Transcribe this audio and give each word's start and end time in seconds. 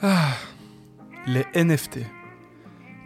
Ah, 0.00 0.36
les 1.26 1.44
NFT. 1.56 1.98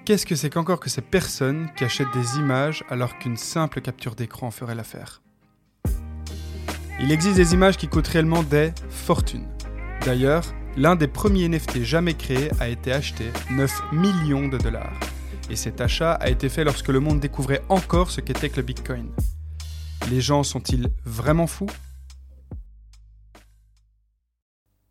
Qu'est-ce 0.04 0.26
que 0.26 0.34
c'est 0.34 0.50
qu'encore 0.50 0.78
que 0.78 0.90
ces 0.90 1.00
personnes 1.00 1.70
qui 1.74 1.84
achètent 1.84 2.12
des 2.12 2.36
images 2.36 2.84
alors 2.90 3.18
qu'une 3.18 3.38
simple 3.38 3.80
capture 3.80 4.14
d'écran 4.14 4.50
ferait 4.50 4.74
l'affaire? 4.74 5.22
Il 7.00 7.10
existe 7.10 7.36
des 7.36 7.54
images 7.54 7.78
qui 7.78 7.88
coûtent 7.88 8.08
réellement 8.08 8.42
des 8.42 8.74
fortunes. 8.90 9.48
D'ailleurs, 10.04 10.44
l'un 10.76 10.94
des 10.94 11.08
premiers 11.08 11.48
NFT 11.48 11.82
jamais 11.82 12.12
créés 12.12 12.50
a 12.60 12.68
été 12.68 12.92
acheté 12.92 13.32
9 13.50 13.92
millions 13.92 14.48
de 14.48 14.58
dollars. 14.58 15.00
Et 15.48 15.56
cet 15.56 15.80
achat 15.80 16.12
a 16.12 16.28
été 16.28 16.50
fait 16.50 16.62
lorsque 16.62 16.88
le 16.88 17.00
monde 17.00 17.20
découvrait 17.20 17.62
encore 17.70 18.10
ce 18.10 18.20
qu'était 18.20 18.50
que 18.50 18.56
le 18.56 18.64
Bitcoin. 18.64 19.08
Les 20.10 20.20
gens 20.20 20.42
sont-ils 20.42 20.88
vraiment 21.06 21.46
fous? 21.46 21.70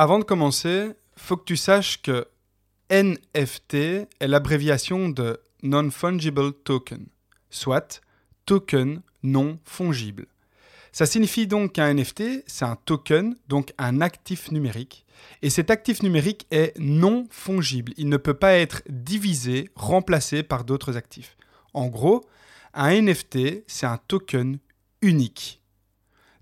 Avant 0.00 0.20
de 0.20 0.24
commencer, 0.24 0.92
faut 1.16 1.36
que 1.36 1.44
tu 1.44 1.56
saches 1.56 2.00
que 2.02 2.28
NFT 2.88 3.74
est 3.74 4.28
l'abréviation 4.28 5.08
de 5.08 5.40
Non-Fungible 5.64 6.52
Token, 6.52 7.04
soit 7.50 8.00
token 8.46 9.02
non 9.24 9.58
fongible. 9.64 10.26
Ça 10.92 11.04
signifie 11.04 11.48
donc 11.48 11.72
qu'un 11.72 11.92
NFT, 11.92 12.44
c'est 12.46 12.64
un 12.64 12.76
token, 12.76 13.34
donc 13.48 13.72
un 13.76 14.00
actif 14.00 14.52
numérique, 14.52 15.04
et 15.42 15.50
cet 15.50 15.68
actif 15.68 16.04
numérique 16.04 16.46
est 16.52 16.78
non 16.78 17.26
fongible. 17.28 17.92
Il 17.96 18.08
ne 18.08 18.18
peut 18.18 18.34
pas 18.34 18.52
être 18.52 18.82
divisé, 18.88 19.68
remplacé 19.74 20.44
par 20.44 20.62
d'autres 20.62 20.96
actifs. 20.96 21.36
En 21.74 21.88
gros, 21.88 22.24
un 22.72 23.02
NFT, 23.02 23.64
c'est 23.66 23.86
un 23.86 23.98
token 24.06 24.60
unique. 25.02 25.57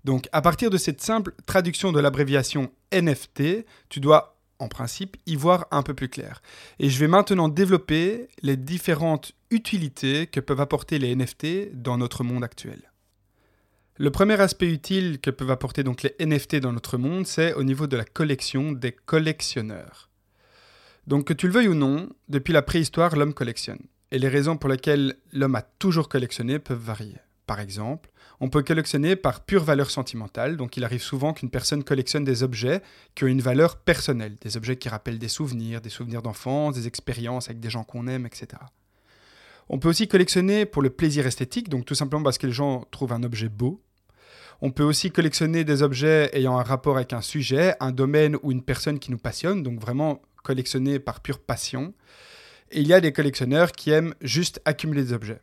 Donc 0.03 0.27
à 0.31 0.41
partir 0.41 0.69
de 0.69 0.77
cette 0.77 1.01
simple 1.01 1.33
traduction 1.45 1.91
de 1.91 1.99
l'abréviation 1.99 2.71
NFT, 2.93 3.65
tu 3.89 3.99
dois 3.99 4.37
en 4.59 4.67
principe 4.67 5.17
y 5.25 5.35
voir 5.35 5.67
un 5.71 5.83
peu 5.83 5.93
plus 5.93 6.09
clair. 6.09 6.41
Et 6.79 6.89
je 6.89 6.99
vais 6.99 7.07
maintenant 7.07 7.47
développer 7.47 8.27
les 8.41 8.57
différentes 8.57 9.33
utilités 9.51 10.27
que 10.27 10.39
peuvent 10.39 10.61
apporter 10.61 10.99
les 10.99 11.15
NFT 11.15 11.73
dans 11.73 11.97
notre 11.97 12.23
monde 12.23 12.43
actuel. 12.43 12.91
Le 13.99 14.11
premier 14.11 14.39
aspect 14.39 14.71
utile 14.71 15.19
que 15.19 15.31
peuvent 15.31 15.49
apporter 15.49 15.83
donc 15.83 16.03
les 16.03 16.15
NFT 16.23 16.57
dans 16.57 16.71
notre 16.71 16.97
monde, 16.97 17.25
c'est 17.25 17.53
au 17.53 17.63
niveau 17.63 17.87
de 17.87 17.97
la 17.97 18.05
collection 18.05 18.71
des 18.71 18.91
collectionneurs. 18.91 20.09
Donc 21.07 21.25
que 21.25 21.33
tu 21.33 21.47
le 21.47 21.53
veuilles 21.53 21.69
ou 21.69 21.73
non, 21.73 22.09
depuis 22.29 22.53
la 22.53 22.61
préhistoire, 22.61 23.15
l'homme 23.15 23.33
collectionne. 23.33 23.87
Et 24.11 24.19
les 24.19 24.27
raisons 24.27 24.57
pour 24.57 24.69
lesquelles 24.69 25.15
l'homme 25.33 25.55
a 25.55 25.61
toujours 25.61 26.09
collectionné 26.09 26.59
peuvent 26.59 26.77
varier. 26.77 27.17
Par 27.47 27.59
exemple, 27.59 28.11
on 28.39 28.49
peut 28.49 28.61
collectionner 28.61 29.15
par 29.15 29.41
pure 29.45 29.63
valeur 29.63 29.89
sentimentale, 29.89 30.57
donc 30.57 30.77
il 30.77 30.83
arrive 30.83 31.01
souvent 31.01 31.33
qu'une 31.33 31.49
personne 31.49 31.83
collectionne 31.83 32.23
des 32.23 32.43
objets 32.43 32.81
qui 33.15 33.23
ont 33.23 33.27
une 33.27 33.41
valeur 33.41 33.77
personnelle, 33.77 34.35
des 34.41 34.57
objets 34.57 34.75
qui 34.75 34.89
rappellent 34.89 35.17
des 35.17 35.27
souvenirs, 35.27 35.81
des 35.81 35.89
souvenirs 35.89 36.21
d'enfance, 36.21 36.75
des 36.75 36.85
expériences 36.85 37.47
avec 37.47 37.59
des 37.59 37.69
gens 37.69 37.83
qu'on 37.83 38.07
aime, 38.07 38.25
etc. 38.25 38.47
On 39.69 39.79
peut 39.79 39.89
aussi 39.89 40.07
collectionner 40.07 40.65
pour 40.65 40.81
le 40.81 40.89
plaisir 40.89 41.25
esthétique, 41.25 41.67
donc 41.67 41.85
tout 41.85 41.95
simplement 41.95 42.23
parce 42.23 42.37
que 42.37 42.47
les 42.47 42.53
gens 42.53 42.85
trouvent 42.91 43.13
un 43.13 43.23
objet 43.23 43.49
beau. 43.49 43.81
On 44.61 44.71
peut 44.71 44.83
aussi 44.83 45.11
collectionner 45.11 45.63
des 45.63 45.83
objets 45.83 46.29
ayant 46.33 46.57
un 46.57 46.63
rapport 46.63 46.95
avec 46.95 47.13
un 47.13 47.21
sujet, 47.21 47.75
un 47.79 47.91
domaine 47.91 48.37
ou 48.43 48.51
une 48.51 48.63
personne 48.63 48.99
qui 48.99 49.11
nous 49.11 49.17
passionne, 49.17 49.63
donc 49.63 49.79
vraiment 49.79 50.21
collectionner 50.43 50.99
par 50.99 51.21
pure 51.21 51.39
passion. 51.39 51.93
Et 52.71 52.81
il 52.81 52.87
y 52.87 52.93
a 52.93 53.01
des 53.01 53.11
collectionneurs 53.11 53.71
qui 53.71 53.91
aiment 53.91 54.13
juste 54.21 54.61
accumuler 54.65 55.03
des 55.03 55.13
objets. 55.13 55.41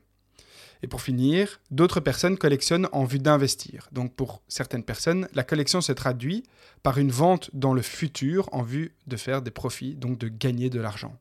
Et 0.84 0.86
pour 0.86 1.00
finir, 1.00 1.62
d'autres 1.70 2.00
personnes 2.00 2.36
collectionnent 2.36 2.90
en 2.92 3.04
vue 3.04 3.18
d'investir. 3.18 3.88
Donc 3.90 4.14
pour 4.14 4.42
certaines 4.48 4.84
personnes, 4.84 5.26
la 5.32 5.42
collection 5.42 5.80
se 5.80 5.92
traduit 5.92 6.42
par 6.82 6.98
une 6.98 7.10
vente 7.10 7.48
dans 7.54 7.72
le 7.72 7.80
futur 7.80 8.50
en 8.52 8.60
vue 8.60 8.94
de 9.06 9.16
faire 9.16 9.40
des 9.40 9.50
profits, 9.50 9.94
donc 9.94 10.18
de 10.18 10.28
gagner 10.28 10.68
de 10.68 10.78
l'argent. 10.78 11.16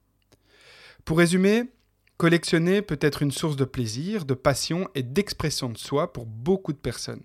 Pour 1.05 1.17
résumer, 1.17 1.71
collectionner 2.17 2.81
peut 2.81 2.99
être 2.99 3.21
une 3.21 3.31
source 3.31 3.55
de 3.55 3.63
plaisir, 3.63 4.25
de 4.25 4.33
passion 4.33 4.89
et 4.95 5.01
d'expression 5.01 5.69
de 5.69 5.77
soi 5.77 6.11
pour 6.11 6.25
beaucoup 6.25 6.73
de 6.73 6.77
personnes. 6.77 7.23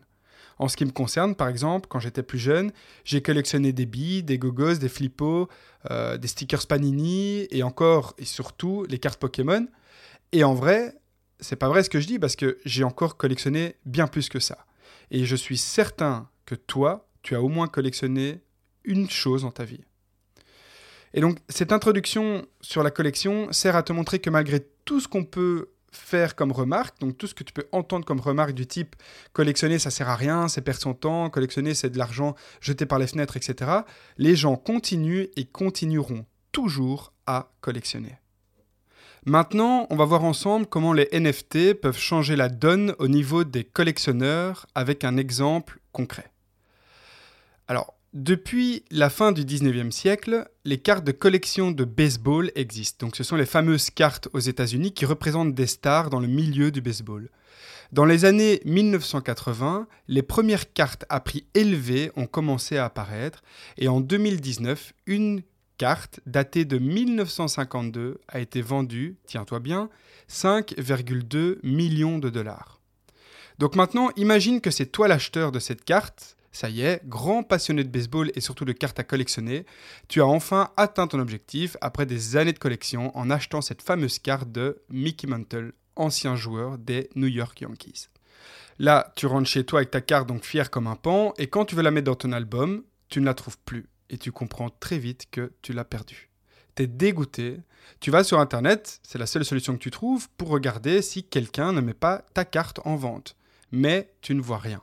En 0.61 0.69
ce 0.69 0.77
qui 0.77 0.85
me 0.85 0.93
concerne, 0.93 1.35
par 1.35 1.49
exemple, 1.49 1.89
quand 1.89 1.99
j'étais 1.99 2.23
plus 2.23 2.39
jeune, 2.39 2.71
j'ai 3.03 3.21
collectionné 3.21 3.73
des 3.73 3.87
billes, 3.87 4.23
des 4.23 4.39
gogos, 4.39 4.75
des 4.75 4.89
flippos, 4.89 5.49
euh, 5.91 6.17
des 6.19 6.29
stickers 6.29 6.69
Panini 6.69 7.49
et 7.51 7.65
encore 7.65 8.15
et 8.17 8.25
surtout 8.25 8.87
les 8.89 9.01
cartes 9.01 9.19
Pokémon. 9.19 9.67
Et 10.31 10.45
en 10.45 10.55
vrai, 10.55 10.95
c'est 11.41 11.57
pas 11.57 11.69
vrai 11.69 11.83
ce 11.83 11.91
que 11.91 12.01
je 12.01 12.07
dis 12.07 12.19
parce 12.19 12.37
que 12.37 12.59
j'ai 12.65 12.85
encore 12.85 13.17
collectionné 13.17 13.77
bien 13.85 14.07
plus 14.07 14.29
que 14.29 14.41
ça. 14.41 14.67
Et 15.11 15.25
je 15.25 15.37
suis 15.37 15.59
certain 15.59 16.29
que 16.47 16.55
toi, 16.55 17.09
tu 17.23 17.35
as 17.35 17.43
au 17.43 17.49
moins 17.49 17.69
collectionné 17.69 18.43
une 18.85 19.09
chose 19.09 19.43
dans 19.43 19.51
ta 19.51 19.65
vie. 19.65 19.85
Et 21.15 21.21
donc, 21.21 21.39
cette 21.49 21.73
introduction 21.73 22.47
sur 22.61 22.83
la 22.83 22.91
collection 22.91 23.53
sert 23.53 23.77
à 23.77 23.83
te 23.83 23.93
montrer 23.93 24.19
que 24.19 24.31
malgré 24.31 24.61
tout 24.85 25.01
ce 25.01 25.09
qu'on 25.09 25.25
peut 25.25 25.71
faire 25.91 26.37
comme 26.37 26.53
remarque, 26.53 27.01
donc 27.01 27.17
tout 27.17 27.27
ce 27.27 27.35
que 27.35 27.45
tu 27.45 27.53
peux 27.53 27.67
entendre 27.73 28.05
comme 28.05 28.21
remarque 28.21 28.53
du 28.53 28.67
type 28.67 28.95
collectionner 29.33 29.79
ça 29.79 29.91
sert 29.91 30.09
à 30.09 30.17
rien, 30.17 30.49
c'est 30.49 30.61
perdre 30.61 30.81
son 30.81 30.93
temps, 30.95 31.31
collectionner 31.31 31.75
c'est 31.75 31.91
de 31.91 31.99
l'argent 31.99 32.35
jeté 32.61 32.85
par 32.85 32.99
les 32.99 33.07
fenêtres, 33.07 33.37
etc., 33.37 33.71
les 34.19 34.37
gens 34.37 34.57
continuent 34.57 35.29
et 35.37 35.47
continueront 35.47 36.27
toujours 36.53 37.15
à 37.27 37.53
collectionner. 37.61 38.17
Maintenant, 39.29 39.87
on 39.91 39.97
va 39.97 40.07
voir 40.07 40.25
ensemble 40.25 40.65
comment 40.65 40.95
les 40.95 41.07
NFT 41.13 41.75
peuvent 41.75 41.99
changer 41.99 42.35
la 42.35 42.49
donne 42.49 42.95
au 42.99 43.09
niveau 43.09 43.45
des 43.45 43.63
collectionneurs 43.63 44.65
avec 44.75 45.05
un 45.05 45.19
exemple 45.19 45.81
concret. 45.93 46.33
Alors, 47.67 47.93
depuis 48.15 48.85
la 48.91 49.11
fin 49.11 49.33
du 49.33 49.45
19e 49.45 49.91
siècle, 49.91 50.49
les 50.65 50.79
cartes 50.79 51.05
de 51.05 51.13
collection 51.13 51.73
de 51.73 51.85
baseball 51.85 52.51
existent. 52.55 53.05
Donc 53.05 53.17
ce 53.17 53.23
sont 53.23 53.37
les 53.37 53.45
fameuses 53.45 53.91
cartes 53.91 54.29
aux 54.33 54.39
États-Unis 54.39 54.93
qui 54.93 55.05
représentent 55.05 55.55
des 55.55 55.67
stars 55.67 56.09
dans 56.09 56.21
le 56.21 56.27
milieu 56.27 56.71
du 56.71 56.81
baseball. 56.81 57.29
Dans 57.93 58.07
les 58.07 58.25
années 58.25 58.63
1980, 58.65 59.89
les 60.09 60.23
premières 60.23 60.73
cartes 60.73 61.05
à 61.11 61.21
prix 61.21 61.45
élevé 61.53 62.11
ont 62.17 62.27
commencé 62.27 62.79
à 62.79 62.87
apparaître 62.87 63.43
et 63.77 63.89
en 63.89 64.01
2019, 64.01 64.95
une 65.05 65.43
carte 65.79 66.21
datée 66.27 66.65
de 66.65 66.77
1952 66.79 68.21
a 68.29 68.41
été 68.41 68.61
vendue, 68.61 69.17
tiens-toi 69.27 69.61
bien, 69.61 69.89
5,2 70.29 71.59
millions 71.63 72.19
de 72.19 72.29
dollars. 72.29 72.81
Donc 73.59 73.77
maintenant, 73.77 74.11
imagine 74.17 74.61
que 74.61 74.71
c'est 74.71 74.87
toi 74.87 75.09
l'acheteur 75.09 75.53
de 75.53 75.59
cette 75.59 75.85
carte. 75.85 76.37
Ça 76.53 76.69
y 76.69 76.83
est, 76.83 77.01
grand 77.07 77.43
passionné 77.43 77.85
de 77.85 77.89
baseball 77.89 78.33
et 78.35 78.41
surtout 78.41 78.65
de 78.65 78.73
cartes 78.73 78.99
à 78.99 79.05
collectionner, 79.05 79.65
tu 80.09 80.21
as 80.21 80.27
enfin 80.27 80.71
atteint 80.77 81.07
ton 81.07 81.21
objectif 81.21 81.77
après 81.81 82.07
des 82.07 82.37
années 82.37 82.53
de 82.53 82.59
collection 82.59 83.17
en 83.17 83.31
achetant 83.31 83.61
cette 83.61 83.83
fameuse 83.83 84.19
carte 84.19 84.51
de 84.51 84.83
Mickey 84.91 85.27
Mantle, 85.27 85.73
ancien 85.95 86.37
joueur 86.37 86.79
des 86.79 87.11
New 87.15 87.29
York 87.29 87.61
Yankees. 87.61 88.09
Là, 88.79 89.13
tu 89.17 89.27
rentres 89.27 89.49
chez 89.49 89.65
toi 89.65 89.81
avec 89.81 89.91
ta 89.91 90.01
carte 90.01 90.29
donc 90.29 90.45
fier 90.45 90.71
comme 90.71 90.87
un 90.87 90.97
pan 90.97 91.35
et 91.39 91.49
quand 91.49 91.65
tu 91.65 91.75
veux 91.75 91.83
la 91.83 91.91
mettre 91.91 92.07
dans 92.07 92.15
ton 92.15 92.33
album, 92.33 92.83
tu 93.09 93.21
ne 93.21 93.27
la 93.27 93.35
trouves 93.35 93.59
plus 93.65 93.87
et 94.11 94.19
tu 94.19 94.33
comprends 94.33 94.71
très 94.71 94.99
vite 94.99 95.27
que 95.31 95.53
tu 95.63 95.73
l'as 95.73 95.85
perdu. 95.85 96.31
Tu 96.75 96.85
es 96.85 96.87
dégoûté, 96.87 97.61
tu 98.01 98.11
vas 98.11 98.25
sur 98.25 98.39
Internet, 98.39 99.01
c'est 99.03 99.19
la 99.19 99.27
seule 99.27 99.45
solution 99.45 99.75
que 99.75 99.83
tu 99.83 99.91
trouves 99.91 100.29
pour 100.37 100.49
regarder 100.49 101.03
si 101.03 101.25
quelqu'un 101.25 101.73
ne 101.73 101.81
met 101.81 101.95
pas 101.95 102.25
ta 102.35 102.45
carte 102.45 102.81
en 102.85 102.97
vente. 102.97 103.37
Mais 103.73 104.13
tu 104.21 104.35
ne 104.35 104.41
vois 104.41 104.59
rien. 104.59 104.83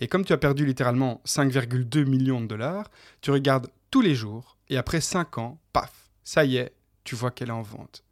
Et 0.00 0.08
comme 0.08 0.24
tu 0.24 0.32
as 0.32 0.38
perdu 0.38 0.66
littéralement 0.66 1.22
5,2 1.26 2.04
millions 2.04 2.40
de 2.40 2.46
dollars, 2.46 2.90
tu 3.20 3.30
regardes 3.30 3.70
tous 3.90 4.00
les 4.00 4.14
jours 4.14 4.56
et 4.68 4.76
après 4.76 5.00
5 5.00 5.38
ans, 5.38 5.60
paf, 5.72 6.10
ça 6.24 6.44
y 6.44 6.56
est, 6.56 6.72
tu 7.04 7.14
vois 7.14 7.30
qu'elle 7.30 7.48
est 7.48 7.52
en 7.52 7.62
vente. 7.62 8.04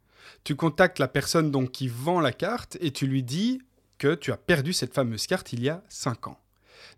Tu 0.43 0.55
contactes 0.55 0.99
la 0.99 1.07
personne 1.07 1.51
donc 1.51 1.71
qui 1.71 1.87
vend 1.87 2.19
la 2.19 2.31
carte 2.31 2.77
et 2.81 2.91
tu 2.91 3.05
lui 3.07 3.23
dis 3.23 3.61
que 3.97 4.15
tu 4.15 4.31
as 4.31 4.37
perdu 4.37 4.73
cette 4.73 4.93
fameuse 4.93 5.27
carte 5.27 5.53
il 5.53 5.63
y 5.63 5.69
a 5.69 5.83
5 5.89 6.27
ans. 6.27 6.39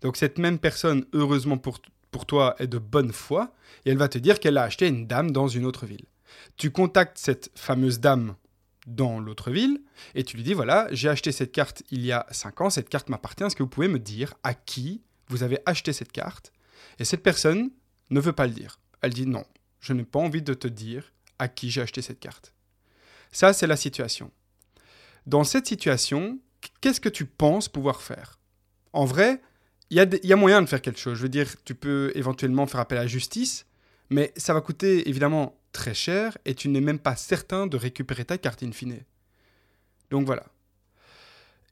Donc 0.00 0.16
cette 0.16 0.38
même 0.38 0.58
personne, 0.58 1.04
heureusement 1.12 1.58
pour, 1.58 1.78
pour 2.10 2.26
toi 2.26 2.56
est 2.58 2.66
de 2.66 2.78
bonne 2.78 3.12
foi, 3.12 3.52
et 3.84 3.90
elle 3.90 3.98
va 3.98 4.08
te 4.08 4.18
dire 4.18 4.40
qu'elle 4.40 4.58
a 4.58 4.64
acheté 4.64 4.88
une 4.88 5.06
dame 5.06 5.30
dans 5.30 5.48
une 5.48 5.64
autre 5.64 5.86
ville. 5.86 6.06
Tu 6.56 6.70
contactes 6.70 7.18
cette 7.18 7.50
fameuse 7.54 8.00
dame 8.00 8.34
dans 8.86 9.20
l'autre 9.20 9.50
ville, 9.50 9.82
et 10.14 10.24
tu 10.24 10.36
lui 10.36 10.42
dis, 10.42 10.54
voilà, 10.54 10.88
j'ai 10.90 11.08
acheté 11.08 11.32
cette 11.32 11.52
carte 11.52 11.82
il 11.90 12.04
y 12.04 12.12
a 12.12 12.26
5 12.30 12.60
ans, 12.60 12.70
cette 12.70 12.88
carte 12.88 13.08
m'appartient, 13.08 13.44
est-ce 13.44 13.56
que 13.56 13.62
vous 13.62 13.68
pouvez 13.68 13.88
me 13.88 13.98
dire 13.98 14.34
à 14.42 14.54
qui 14.54 15.02
vous 15.28 15.42
avez 15.42 15.58
acheté 15.66 15.92
cette 15.92 16.12
carte? 16.12 16.52
Et 16.98 17.04
cette 17.04 17.22
personne 17.22 17.70
ne 18.10 18.20
veut 18.20 18.32
pas 18.32 18.46
le 18.46 18.52
dire. 18.52 18.80
Elle 19.00 19.12
dit 19.12 19.26
non, 19.26 19.44
je 19.80 19.92
n'ai 19.92 20.04
pas 20.04 20.18
envie 20.18 20.42
de 20.42 20.54
te 20.54 20.68
dire 20.68 21.12
à 21.38 21.48
qui 21.48 21.70
j'ai 21.70 21.82
acheté 21.82 22.02
cette 22.02 22.20
carte. 22.20 22.52
Ça, 23.32 23.52
c'est 23.52 23.66
la 23.66 23.76
situation. 23.76 24.30
Dans 25.26 25.44
cette 25.44 25.66
situation, 25.66 26.38
qu'est-ce 26.80 27.00
que 27.00 27.08
tu 27.08 27.26
penses 27.26 27.68
pouvoir 27.68 28.02
faire? 28.02 28.38
En 28.92 29.04
vrai, 29.04 29.40
il 29.90 30.20
y, 30.22 30.32
a 30.32 30.36
moyen 30.36 30.62
de 30.62 30.68
faire 30.68 30.80
quelque 30.80 31.00
chose. 31.00 31.16
Je 31.16 31.22
veux 31.22 31.28
dire, 31.28 31.48
tu 31.64 31.74
peux 31.74 32.12
éventuellement 32.14 32.66
faire 32.66 32.80
appel 32.80 32.98
à 32.98 33.02
la 33.02 33.06
justice, 33.08 33.66
mais 34.08 34.32
ça 34.36 34.54
va 34.54 34.60
coûter 34.60 35.08
évidemment 35.08 35.58
très 35.72 35.94
cher 35.94 36.38
et 36.44 36.54
tu 36.54 36.68
n'es 36.68 36.80
même 36.80 37.00
pas 37.00 37.16
certain 37.16 37.66
de 37.66 37.76
récupérer 37.76 38.24
ta 38.24 38.38
carte 38.38 38.62
in 38.62 38.70
fine. 38.70 39.00
Donc 40.10 40.26
voilà. 40.26 40.46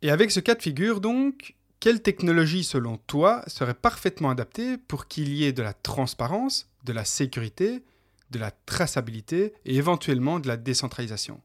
Et 0.03 0.11
avec 0.11 0.33
ce 0.33 0.41
cas 0.41 0.57
de 0.57 0.63
figure, 0.63 1.01
donc, 1.01 1.55
quelle 1.79 2.03
technologie, 2.03 2.65
selon 2.65 2.97
toi, 2.97 3.45
serait 3.47 3.75
parfaitement 3.75 4.31
adaptée 4.31 4.79
pour 4.79 5.07
qu'il 5.07 5.33
y 5.33 5.45
ait 5.45 5.53
de 5.53 5.63
la 5.63 5.73
transparence, 5.73 6.69
de 6.85 6.93
la 6.93 7.05
sécurité, 7.05 7.85
de 8.31 8.39
la 8.41 8.51
traçabilité 8.51 9.55
et 9.65 9.77
éventuellement 9.77 10.41
de 10.41 10.49
la 10.49 10.57
décentralisation? 10.57 11.41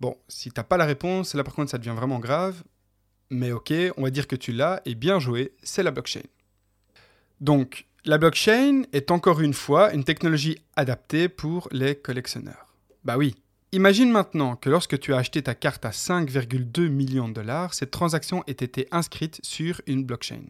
Bon, 0.00 0.16
si 0.26 0.50
tu 0.50 0.58
n'as 0.58 0.64
pas 0.64 0.76
la 0.76 0.86
réponse, 0.86 1.34
là 1.34 1.44
par 1.44 1.54
contre 1.54 1.70
ça 1.70 1.78
devient 1.78 1.94
vraiment 1.96 2.18
grave, 2.18 2.64
mais 3.32 3.50
ok, 3.50 3.72
on 3.96 4.02
va 4.02 4.10
dire 4.10 4.28
que 4.28 4.36
tu 4.36 4.52
l'as 4.52 4.80
et 4.84 4.94
bien 4.94 5.18
joué, 5.18 5.52
c'est 5.62 5.82
la 5.82 5.90
blockchain. 5.90 6.22
Donc, 7.40 7.86
la 8.04 8.18
blockchain 8.18 8.82
est 8.92 9.10
encore 9.10 9.40
une 9.40 9.54
fois 9.54 9.92
une 9.92 10.04
technologie 10.04 10.58
adaptée 10.76 11.28
pour 11.28 11.68
les 11.72 11.96
collectionneurs. 11.96 12.76
Bah 13.04 13.16
oui, 13.16 13.34
Imagine 13.74 14.10
maintenant 14.10 14.54
que 14.54 14.68
lorsque 14.68 15.00
tu 15.00 15.14
as 15.14 15.16
acheté 15.16 15.42
ta 15.42 15.54
carte 15.54 15.86
à 15.86 15.92
5,2 15.92 16.88
millions 16.88 17.28
de 17.28 17.32
dollars, 17.32 17.72
cette 17.72 17.90
transaction 17.90 18.44
ait 18.46 18.50
été 18.50 18.86
inscrite 18.90 19.40
sur 19.42 19.80
une 19.86 20.04
blockchain. 20.04 20.42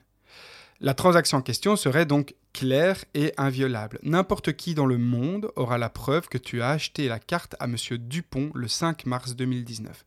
La 0.81 0.93
transaction 0.93 1.39
en 1.39 1.43
question 1.43 1.77
serait 1.77 2.05
donc 2.05 2.35
claire 2.53 3.05
et 3.15 3.33
inviolable. 3.37 4.01
N'importe 4.03 4.55
qui 4.55 4.75
dans 4.75 4.87
le 4.87 4.99
monde 4.99 5.53
aura 5.55 5.79
la 5.79 5.89
preuve 5.89 6.29
que 6.29 6.37
tu 6.37 6.63
as 6.63 6.71
acheté 6.71 7.07
la 7.07 7.21
carte 7.21 7.55
à 7.61 7.67
M. 7.67 7.77
Dupont 7.93 8.51
le 8.57 8.67
5 8.67 9.07
mars 9.07 9.37
2019. 9.37 10.05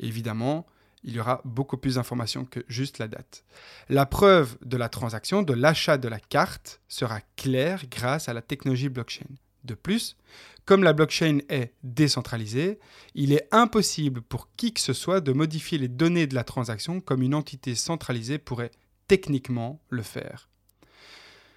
évidemment, 0.00 0.66
il 1.04 1.14
y 1.14 1.20
aura 1.20 1.40
beaucoup 1.44 1.76
plus 1.76 1.94
d'informations 1.94 2.44
que 2.44 2.60
juste 2.68 2.98
la 2.98 3.08
date. 3.08 3.44
La 3.88 4.06
preuve 4.06 4.56
de 4.64 4.76
la 4.76 4.88
transaction, 4.88 5.42
de 5.42 5.54
l'achat 5.54 5.98
de 5.98 6.08
la 6.08 6.20
carte, 6.20 6.80
sera 6.88 7.20
claire 7.36 7.84
grâce 7.90 8.28
à 8.28 8.32
la 8.34 8.42
technologie 8.42 8.88
blockchain. 8.88 9.26
De 9.64 9.74
plus, 9.74 10.16
comme 10.64 10.82
la 10.82 10.92
blockchain 10.92 11.38
est 11.48 11.72
décentralisée, 11.82 12.78
il 13.14 13.32
est 13.32 13.48
impossible 13.52 14.22
pour 14.22 14.48
qui 14.56 14.72
que 14.72 14.80
ce 14.80 14.92
soit 14.92 15.20
de 15.20 15.32
modifier 15.32 15.78
les 15.78 15.88
données 15.88 16.26
de 16.26 16.34
la 16.34 16.44
transaction 16.44 17.00
comme 17.00 17.22
une 17.22 17.34
entité 17.34 17.74
centralisée 17.74 18.38
pourrait 18.38 18.70
techniquement 19.06 19.80
le 19.88 20.02
faire. 20.02 20.48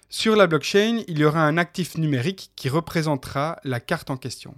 Sur 0.08 0.36
la 0.36 0.46
blockchain, 0.46 1.04
il 1.08 1.18
y 1.18 1.24
aura 1.24 1.42
un 1.46 1.56
actif 1.56 1.96
numérique 1.96 2.52
qui 2.56 2.68
représentera 2.68 3.58
la 3.64 3.80
carte 3.80 4.10
en 4.10 4.16
question. 4.16 4.54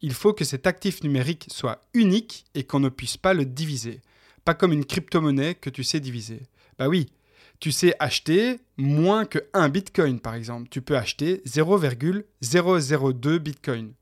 Il 0.00 0.12
faut 0.12 0.32
que 0.32 0.44
cet 0.44 0.66
actif 0.66 1.02
numérique 1.02 1.46
soit 1.50 1.80
unique 1.94 2.44
et 2.54 2.64
qu'on 2.64 2.80
ne 2.80 2.88
puisse 2.88 3.16
pas 3.16 3.34
le 3.34 3.44
diviser. 3.44 4.02
Pas 4.44 4.54
comme 4.54 4.72
une 4.72 4.84
crypto-monnaie 4.84 5.54
que 5.54 5.70
tu 5.70 5.84
sais 5.84 6.00
diviser. 6.00 6.42
Bah 6.78 6.88
oui, 6.88 7.08
tu 7.60 7.72
sais 7.72 7.94
acheter 7.98 8.60
moins 8.76 9.24
que 9.24 9.38
1 9.54 9.68
bitcoin 9.68 10.20
par 10.20 10.34
exemple. 10.34 10.68
Tu 10.70 10.82
peux 10.82 10.96
acheter 10.96 11.42
0,002 11.46 13.38
bitcoin. 13.38 13.92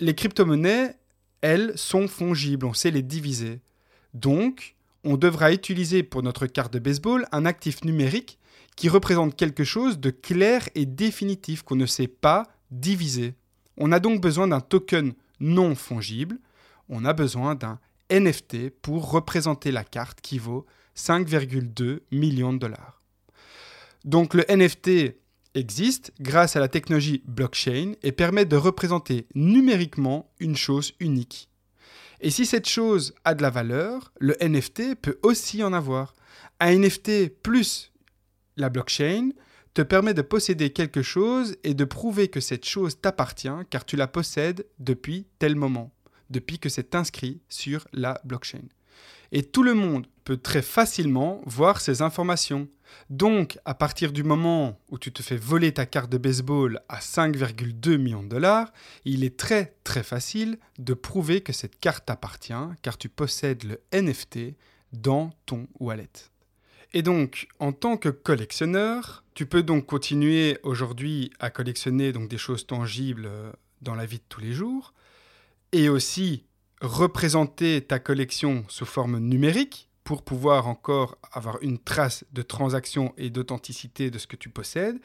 Les 0.00 0.14
crypto-monnaies, 0.14 0.94
elles, 1.40 1.72
sont 1.76 2.06
fongibles, 2.08 2.66
on 2.66 2.74
sait 2.74 2.90
les 2.90 3.02
diviser. 3.02 3.60
Donc, 4.14 4.76
on 5.04 5.16
devra 5.16 5.52
utiliser 5.52 6.02
pour 6.02 6.22
notre 6.22 6.46
carte 6.46 6.72
de 6.72 6.78
baseball 6.78 7.26
un 7.32 7.46
actif 7.46 7.84
numérique 7.84 8.38
qui 8.76 8.88
représente 8.88 9.36
quelque 9.36 9.64
chose 9.64 9.98
de 9.98 10.10
clair 10.10 10.68
et 10.74 10.86
définitif 10.86 11.62
qu'on 11.62 11.76
ne 11.76 11.86
sait 11.86 12.06
pas 12.06 12.44
diviser. 12.70 13.34
On 13.76 13.90
a 13.90 13.98
donc 13.98 14.20
besoin 14.20 14.46
d'un 14.46 14.60
token 14.60 15.14
non 15.40 15.74
fongible, 15.74 16.38
on 16.88 17.04
a 17.04 17.12
besoin 17.12 17.54
d'un 17.54 17.80
NFT 18.10 18.70
pour 18.70 19.10
représenter 19.10 19.70
la 19.70 19.84
carte 19.84 20.20
qui 20.20 20.38
vaut 20.38 20.66
5,2 20.96 22.00
millions 22.10 22.52
de 22.52 22.58
dollars. 22.58 23.02
Donc 24.04 24.34
le 24.34 24.44
NFT 24.48 25.16
existe 25.54 26.12
grâce 26.20 26.56
à 26.56 26.60
la 26.60 26.68
technologie 26.68 27.22
blockchain 27.26 27.92
et 28.02 28.12
permet 28.12 28.44
de 28.44 28.56
représenter 28.56 29.26
numériquement 29.34 30.30
une 30.40 30.56
chose 30.56 30.94
unique. 31.00 31.48
Et 32.20 32.30
si 32.30 32.46
cette 32.46 32.68
chose 32.68 33.14
a 33.24 33.34
de 33.34 33.42
la 33.42 33.50
valeur, 33.50 34.12
le 34.18 34.36
NFT 34.40 34.96
peut 35.00 35.18
aussi 35.22 35.62
en 35.62 35.72
avoir. 35.72 36.14
Un 36.60 36.78
NFT 36.78 37.28
plus 37.42 37.92
la 38.56 38.68
blockchain 38.68 39.30
te 39.74 39.82
permet 39.82 40.14
de 40.14 40.22
posséder 40.22 40.70
quelque 40.70 41.02
chose 41.02 41.56
et 41.62 41.74
de 41.74 41.84
prouver 41.84 42.28
que 42.28 42.40
cette 42.40 42.64
chose 42.64 43.00
t'appartient 43.00 43.48
car 43.70 43.84
tu 43.84 43.94
la 43.94 44.08
possèdes 44.08 44.66
depuis 44.80 45.26
tel 45.38 45.54
moment, 45.54 45.92
depuis 46.30 46.58
que 46.58 46.68
c'est 46.68 46.94
inscrit 46.94 47.40
sur 47.48 47.86
la 47.92 48.20
blockchain 48.24 48.68
et 49.32 49.42
tout 49.42 49.62
le 49.62 49.74
monde 49.74 50.06
peut 50.24 50.36
très 50.36 50.62
facilement 50.62 51.40
voir 51.46 51.80
ces 51.80 52.02
informations. 52.02 52.68
Donc, 53.10 53.58
à 53.64 53.74
partir 53.74 54.12
du 54.12 54.22
moment 54.22 54.80
où 54.88 54.98
tu 54.98 55.12
te 55.12 55.22
fais 55.22 55.36
voler 55.36 55.72
ta 55.72 55.84
carte 55.84 56.10
de 56.10 56.18
baseball 56.18 56.80
à 56.88 57.00
5,2 57.00 57.96
millions 57.98 58.22
de 58.22 58.28
dollars, 58.28 58.72
il 59.04 59.24
est 59.24 59.36
très 59.36 59.74
très 59.84 60.02
facile 60.02 60.58
de 60.78 60.94
prouver 60.94 61.42
que 61.42 61.52
cette 61.52 61.78
carte 61.78 62.06
t'appartient 62.06 62.52
car 62.82 62.96
tu 62.96 63.08
possèdes 63.08 63.64
le 63.64 63.80
NFT 63.92 64.54
dans 64.92 65.30
ton 65.44 65.68
wallet. 65.80 66.08
Et 66.94 67.02
donc, 67.02 67.48
en 67.58 67.72
tant 67.72 67.98
que 67.98 68.08
collectionneur, 68.08 69.24
tu 69.34 69.44
peux 69.44 69.62
donc 69.62 69.84
continuer 69.84 70.58
aujourd'hui 70.62 71.30
à 71.38 71.50
collectionner 71.50 72.12
donc 72.12 72.28
des 72.30 72.38
choses 72.38 72.66
tangibles 72.66 73.26
euh, 73.26 73.52
dans 73.82 73.94
la 73.94 74.06
vie 74.06 74.16
de 74.16 74.24
tous 74.30 74.40
les 74.40 74.52
jours, 74.52 74.94
et 75.72 75.88
aussi 75.88 76.44
représenter 76.80 77.82
ta 77.82 77.98
collection 77.98 78.64
sous 78.68 78.86
forme 78.86 79.18
numérique 79.18 79.88
pour 80.08 80.22
pouvoir 80.22 80.68
encore 80.68 81.18
avoir 81.32 81.62
une 81.62 81.78
trace 81.78 82.24
de 82.32 82.40
transaction 82.40 83.12
et 83.18 83.28
d'authenticité 83.28 84.10
de 84.10 84.18
ce 84.18 84.26
que 84.26 84.36
tu 84.36 84.48
possèdes. 84.48 84.98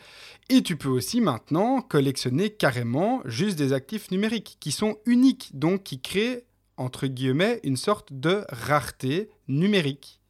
Et 0.47 0.63
tu 0.63 0.77
peux 0.77 0.87
aussi 0.87 1.19
maintenant 1.19 1.81
collectionner 1.81 2.51
carrément 2.51 3.21
juste 3.25 3.57
des 3.57 3.73
actifs 3.73 4.11
numériques 4.11 4.55
qui 4.61 4.71
sont 4.71 4.97
uniques, 5.05 5.51
donc 5.53 5.83
qui 5.83 5.99
créent, 5.99 6.45
entre 6.77 7.07
guillemets, 7.07 7.59
une 7.63 7.75
sorte 7.75 8.13
de 8.13 8.45
rareté 8.47 9.29
numérique. 9.49 10.21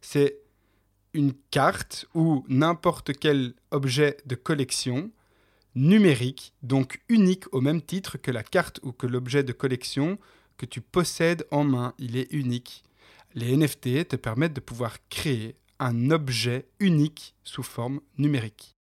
C'est 0.00 0.38
une 1.12 1.34
carte 1.50 2.06
ou 2.14 2.42
n'importe 2.48 3.12
quel 3.12 3.52
objet 3.70 4.16
de 4.24 4.34
collection 4.34 5.10
numérique, 5.74 6.52
donc 6.62 7.00
unique 7.08 7.52
au 7.52 7.60
même 7.60 7.82
titre 7.82 8.18
que 8.18 8.30
la 8.30 8.42
carte 8.42 8.80
ou 8.82 8.92
que 8.92 9.06
l'objet 9.06 9.42
de 9.42 9.52
collection 9.52 10.18
que 10.56 10.66
tu 10.66 10.80
possèdes 10.80 11.46
en 11.50 11.64
main, 11.64 11.94
il 11.98 12.16
est 12.16 12.32
unique. 12.32 12.84
Les 13.34 13.56
NFT 13.56 14.08
te 14.08 14.16
permettent 14.16 14.54
de 14.54 14.60
pouvoir 14.60 14.96
créer 15.08 15.56
un 15.78 16.10
objet 16.10 16.68
unique 16.78 17.34
sous 17.42 17.62
forme 17.62 18.00
numérique. 18.18 18.76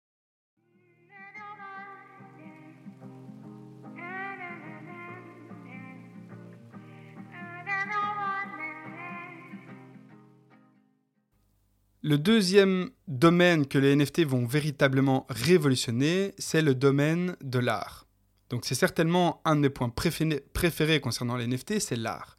Le 12.09 12.17
deuxième 12.17 12.89
domaine 13.07 13.67
que 13.67 13.77
les 13.77 13.95
NFT 13.95 14.25
vont 14.25 14.47
véritablement 14.47 15.27
révolutionner, 15.29 16.35
c'est 16.39 16.63
le 16.63 16.75
domaine 16.75 17.37
de 17.43 17.59
l'art. 17.59 18.07
Donc 18.49 18.65
c'est 18.65 18.75
certainement 18.75 19.43
un 19.45 19.57
des 19.57 19.69
points 19.69 19.91
préférés 19.91 21.01
concernant 21.03 21.37
les 21.37 21.47
NFT, 21.47 21.81
c'est 21.81 21.97
l'art. 21.97 22.39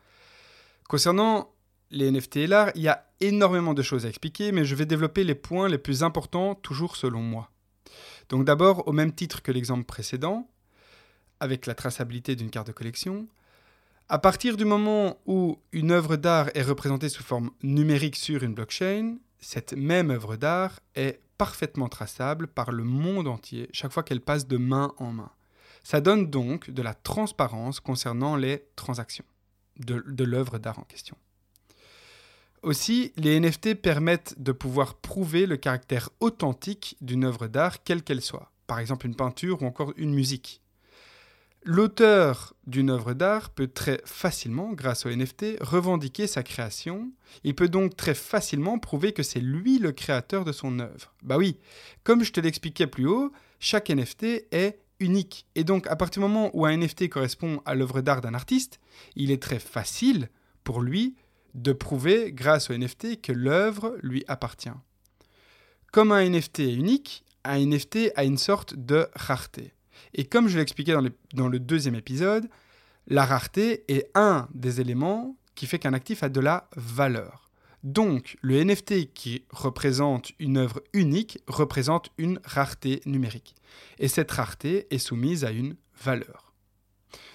Concernant 0.88 1.53
les 1.91 2.09
NFT 2.09 2.38
et 2.38 2.47
l'art, 2.47 2.71
il 2.73 2.81
y 2.81 2.88
a 2.88 3.11
énormément 3.19 3.75
de 3.75 3.83
choses 3.83 4.07
à 4.07 4.09
expliquer, 4.09 4.51
mais 4.51 4.65
je 4.65 4.73
vais 4.73 4.88
développer 4.88 5.23
les 5.23 5.35
points 5.35 5.69
les 5.69 5.77
plus 5.77 6.01
importants, 6.01 6.55
toujours 6.55 6.95
selon 6.95 7.21
moi. 7.21 7.51
Donc 8.29 8.45
d'abord, 8.45 8.88
au 8.88 8.91
même 8.91 9.13
titre 9.13 9.43
que 9.43 9.51
l'exemple 9.51 9.83
précédent, 9.83 10.49
avec 11.39 11.67
la 11.67 11.75
traçabilité 11.75 12.35
d'une 12.35 12.49
carte 12.49 12.65
de 12.65 12.71
collection, 12.71 13.27
à 14.07 14.17
partir 14.17 14.57
du 14.57 14.65
moment 14.65 15.19
où 15.27 15.59
une 15.73 15.91
œuvre 15.91 16.15
d'art 16.15 16.49
est 16.55 16.63
représentée 16.63 17.09
sous 17.09 17.21
forme 17.21 17.51
numérique 17.61 18.15
sur 18.15 18.41
une 18.41 18.55
blockchain, 18.55 19.17
cette 19.39 19.74
même 19.74 20.12
œuvre 20.12 20.36
d'art 20.36 20.79
est 20.96 21.22
parfaitement 21.38 21.88
traçable 21.88 22.48
par 22.48 22.72
le 22.72 22.84
monde 22.84 23.27
entier 23.27 23.69
chaque 23.72 23.93
fois 23.93 24.03
qu'elle 24.03 24.22
passe 24.22 24.48
de 24.48 24.58
main 24.58 24.93
en 24.98 25.12
main. 25.12 25.31
Ça 25.84 26.01
donne 26.01 26.29
donc 26.29 26.69
de 26.69 26.81
la 26.81 26.93
transparence 26.93 27.79
concernant 27.79 28.36
les 28.36 28.65
transactions 28.75 29.25
de, 29.77 30.24
l'œuvre 30.24 30.60
d'art 30.60 30.79
en 30.79 30.84
question. 30.84 31.15
Aussi, 32.62 33.13
les 33.15 33.39
NFT 33.39 33.75
permettent 33.75 34.36
de 34.38 34.51
pouvoir 34.51 34.96
prouver 34.96 35.46
le 35.46 35.55
caractère 35.55 36.10
authentique 36.19 36.98
d'une 37.00 37.24
œuvre 37.24 37.48
d'art, 37.48 37.84
quelle 37.84 38.03
qu'elle 38.03 38.22
soit, 38.22 38.51
par 38.67 38.79
exemple 38.79 39.05
une 39.05 39.15
peinture 39.15 39.62
ou 39.62 39.65
encore 39.65 39.93
une 39.96 40.13
musique. 40.13 40.62
L'auteur 41.63 42.54
d'une 42.68 42.89
œuvre 42.89 43.13
d'art 43.13 43.50
peut 43.50 43.68
très 43.68 44.01
facilement, 44.06 44.72
grâce 44.72 45.06
au 45.06 45.10
NFT, 45.10 45.58
revendiquer 45.60 46.25
sa 46.25 46.42
création. 46.42 47.12
Il 47.44 47.54
peut 47.54 47.68
donc 47.68 47.98
très 47.98 48.13
facilement 48.13 48.80
prouver 48.80 49.12
que 49.12 49.24
c'est 49.24 49.42
lui 49.42 49.78
le 49.78 49.92
créateur 49.92 50.46
de 50.46 50.54
son 50.54 50.80
œuvre. 50.80 51.13
Bah 51.22 51.38
oui, 51.38 51.60
comme 52.04 52.24
je 52.24 52.32
te 52.32 52.39
l'expliquais 52.39 52.88
plus 52.88 53.08
haut, 53.08 53.34
chaque 53.60 53.89
NFT 53.89 54.48
est 54.51 54.80
unique. 55.01 55.48
Et 55.56 55.66
donc, 55.66 55.86
à 55.88 55.98
partir 55.98 56.22
du 56.22 56.30
moment 56.30 56.50
où 56.54 56.66
un 56.66 56.78
NFT 56.78 57.10
correspond 57.10 57.62
à 57.66 57.75
l'œuvre 57.75 58.01
d'art 58.01 58.22
d'un 58.22 58.34
artiste, 58.34 58.80
il 59.16 59.30
est 59.30 59.42
très 59.42 59.60
facile 59.60 60.30
pour 60.63 60.82
lui 60.82 61.16
de 61.56 61.74
prouver, 61.74 62.32
grâce 62.32 62.70
au 62.70 62.78
NFT, 62.78 63.22
que 63.22 63.32
l'œuvre 63.34 63.98
lui 64.01 64.24
appartient. 64.28 64.70
Comme 65.92 66.12
un 66.12 66.30
NFT 66.30 66.60
est 66.60 66.74
unique, 66.74 67.25
un 67.44 67.66
NFT 67.66 68.12
a 68.16 68.24
une 68.24 68.38
sorte 68.38 68.75
de 68.75 69.08
rareté. 69.13 69.74
Et 70.13 70.25
comme 70.25 70.48
je 70.48 70.58
l'expliquais 70.58 70.94
dans, 70.94 71.08
dans 71.34 71.48
le 71.48 71.60
deuxième 71.60 71.96
épisode, 71.96 72.50
la 73.08 73.25
rareté 73.25 73.84
est 73.88 74.10
un 74.15 74.48
des 74.53 74.82
éléments 74.82 75.36
qui 75.56 75.65
fait 75.65 75.79
qu'un 75.79 75.94
actif 75.94 76.24
a 76.24 76.29
de 76.29 76.39
la 76.39 76.70
valeur. 76.75 77.50
Donc, 77.84 78.38
le 78.41 78.62
NFT 78.63 79.13
qui 79.13 79.46
représente 79.51 80.32
une 80.38 80.58
œuvre 80.58 80.82
unique 80.94 81.39
représente 81.48 82.10
une 82.18 82.39
rareté 82.44 83.01
numérique. 83.06 83.56
Et 84.00 84.10
cette 84.10 84.32
rareté 84.32 84.88
est 84.94 84.98
soumise 84.98 85.46
à 85.46 85.51
une 85.51 85.75
valeur. 86.03 86.53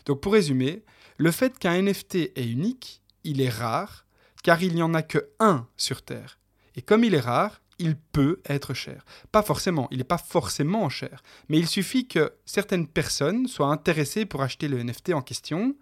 Donc, 0.05 0.21
pour 0.21 0.35
résumer, 0.35 0.85
le 1.17 1.31
fait 1.31 1.59
qu'un 1.59 1.81
NFT 1.81 2.33
est 2.37 2.47
unique, 2.47 3.03
il 3.25 3.41
est 3.41 3.49
rare, 3.49 4.05
car 4.43 4.63
il 4.63 4.75
n'y 4.75 4.83
en 4.83 4.93
a 4.93 5.03
que 5.03 5.31
un 5.41 5.67
sur 5.77 6.03
Terre. 6.03 6.39
Et 6.77 6.83
comme 6.83 7.05
il 7.05 7.15
est 7.15 7.21
rare, 7.21 7.63
il 7.79 7.97
peut 7.97 8.41
être 8.47 8.75
cher. 8.75 9.05
Pas 9.33 9.43
forcément, 9.43 9.89
il 9.91 9.99
n'est 9.99 10.05
pas 10.05 10.19
forcément 10.19 10.89
cher, 10.89 11.23
mais 11.49 11.59
il 11.59 11.67
suffit 11.67 12.07
que 12.07 12.33
certaines 12.45 12.87
personnes 12.87 13.47
soient 13.47 13.69
intéressées 13.69 14.27
pour 14.27 14.43
acheter 14.43 14.69
le 14.69 14.83
NFT 14.83 15.13
en 15.13 15.23
question. 15.23 15.77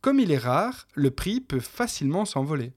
Comme 0.00 0.20
il 0.20 0.32
est 0.32 0.38
rare, 0.38 0.86
le 0.94 1.10
prix 1.10 1.40
peut 1.40 1.60
facilement 1.60 2.24
s'envoler. 2.24 2.72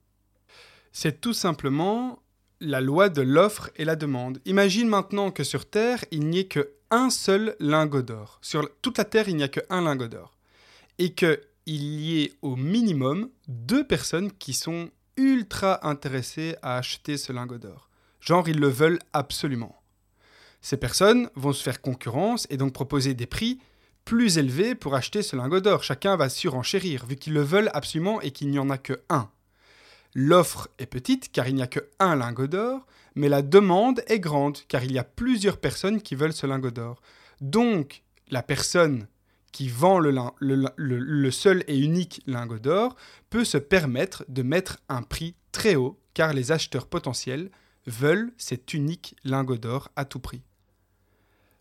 C'est 0.92 1.22
tout 1.22 1.34
simplement 1.34 2.20
la 2.62 2.82
loi 2.82 3.10
de 3.10 3.22
l'offre 3.22 3.70
et 3.76 3.86
la 3.86 3.96
demande. 3.96 4.40
Imagine 4.46 4.88
maintenant 4.88 5.32
que 5.32 5.44
sur 5.44 5.70
Terre, 5.70 6.06
il 6.12 6.28
n'y 6.28 6.40
ait 6.40 6.48
que 6.48 6.72
un 6.92 7.10
seul 7.10 7.56
lingot 7.60 8.04
d'or. 8.04 8.40
Sur 8.42 8.70
toute 8.82 8.98
la 8.98 9.06
Terre, 9.06 9.28
il 9.28 9.36
n'y 9.36 9.44
a 9.44 9.48
qu'un 9.48 9.82
lingot 9.82 10.08
d'or. 10.08 10.38
Et 10.98 11.14
qu'il 11.14 11.40
y 11.66 12.22
ait 12.22 12.34
au 12.42 12.56
minimum 12.56 13.30
deux 13.48 13.86
personnes 13.86 14.32
qui 14.32 14.54
sont 14.54 14.90
ultra 15.18 15.88
intéressées 15.88 16.56
à 16.62 16.78
acheter 16.78 17.18
ce 17.18 17.34
lingot 17.34 17.58
d'or. 17.58 17.90
Genre, 18.25 18.50
ils 18.50 18.60
le 18.60 18.67
veulent 18.67 19.00
absolument. 19.13 19.82
Ces 20.62 20.77
personnes 20.77 21.29
vont 21.36 21.53
se 21.53 21.62
faire 21.62 21.79
concurrence 21.79 22.48
et 22.50 22.58
donc 22.58 22.74
proposer 22.74 23.13
des 23.13 23.27
prix 23.27 23.60
plus 24.03 24.39
élevés 24.39 24.74
pour 24.74 24.96
acheter 24.96 25.22
ce 25.22 25.36
lingot 25.36 25.60
d'or. 25.60 25.84
Chacun 25.84 26.15
va 26.15 26.27
surenchérir, 26.27 27.05
vu 27.05 27.17
qu'ils 27.17 27.34
le 27.34 27.44
veulent 27.44 27.72
absolument 27.74 28.20
et 28.22 28.32
qu'il 28.32 28.50
n'y 28.50 28.60
en 28.60 28.72
a 28.72 28.79
que 28.79 29.01
un. 29.10 29.29
L'offre 30.15 30.70
est 30.79 30.88
petite 30.88 31.32
car 31.32 31.48
il 31.48 31.55
n'y 31.55 31.62
a 31.62 31.67
que 31.67 31.89
un 32.00 32.15
lingot 32.15 32.48
d'or, 32.48 32.88
mais 33.13 33.29
la 33.29 33.44
demande 33.44 34.01
est 34.08 34.20
grande 34.20 34.60
car 34.67 34.84
il 34.84 34.91
y 34.91 35.00
a 35.00 35.03
plusieurs 35.03 35.58
personnes 35.58 36.01
qui 36.01 36.15
veulent 36.15 36.34
ce 36.34 36.48
lingot 36.48 36.72
d'or. 36.72 37.01
Donc, 37.41 38.01
la 38.29 38.41
personne 38.41 39.08
qui 39.51 39.70
vend 39.70 40.00
le, 40.00 40.13
le, 40.39 41.32
seul 41.32 41.63
et 41.67 41.77
unique 41.77 42.22
lingot 42.25 42.60
d'or 42.60 42.96
peut 43.29 43.46
se 43.46 43.58
permettre 43.58 44.25
de 44.29 44.41
mettre 44.41 44.77
un 44.89 45.03
prix 45.03 45.36
très 45.51 45.75
haut 45.75 46.00
car 46.13 46.34
les 46.34 46.51
acheteurs 46.51 46.88
potentiels 46.88 47.51
veulent 47.88 48.32
cet 48.38 48.74
unique 48.74 49.15
lingot 49.24 49.58
d'or 49.58 49.89
à 49.96 50.06
tout 50.06 50.20
prix. 50.20 50.42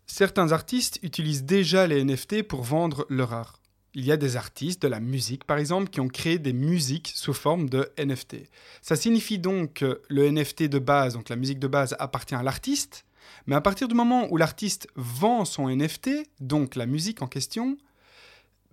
Certains 0.07 0.51
artistes 0.51 0.99
utilisent 1.01 1.43
déjà 1.43 1.87
les 1.87 2.03
NFT 2.03 2.43
pour 2.43 2.63
vendre 2.63 3.05
leur 3.09 3.33
art. 3.33 3.59
Il 3.93 4.05
y 4.05 4.11
a 4.11 4.17
des 4.17 4.35
artistes 4.35 4.81
de 4.81 4.87
la 4.87 4.99
musique, 4.99 5.45
par 5.45 5.57
exemple, 5.57 5.89
qui 5.89 6.01
ont 6.01 6.09
créé 6.09 6.37
des 6.37 6.53
musiques 6.53 7.13
sous 7.15 7.33
forme 7.33 7.69
de 7.69 7.89
NFT. 7.97 8.49
Ça 8.81 8.95
signifie 8.95 9.39
donc 9.39 9.73
que 9.73 10.01
le 10.09 10.29
NFT 10.29 10.63
de 10.63 10.79
base, 10.79 11.13
donc 11.13 11.29
la 11.29 11.37
musique 11.37 11.59
de 11.59 11.67
base, 11.67 11.95
appartient 11.97 12.35
à 12.35 12.43
l'artiste, 12.43 13.05
mais 13.47 13.55
à 13.55 13.61
partir 13.61 13.87
du 13.87 13.95
moment 13.95 14.27
où 14.31 14.37
l'artiste 14.37 14.87
vend 14.95 15.45
son 15.45 15.69
NFT, 15.69 16.09
donc 16.39 16.75
la 16.75 16.85
musique 16.85 17.21
en 17.21 17.27
question, 17.27 17.77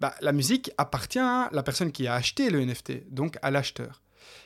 bah, 0.00 0.14
la 0.21 0.32
musique 0.32 0.73
appartient 0.78 1.21
à 1.21 1.49
la 1.52 1.62
personne 1.62 1.92
qui 1.92 2.09
a 2.09 2.14
acheté 2.14 2.50
le 2.50 2.64
NFT, 2.64 3.12
donc 3.12 3.38
à 3.42 3.50
l'acheteur. 3.50 4.02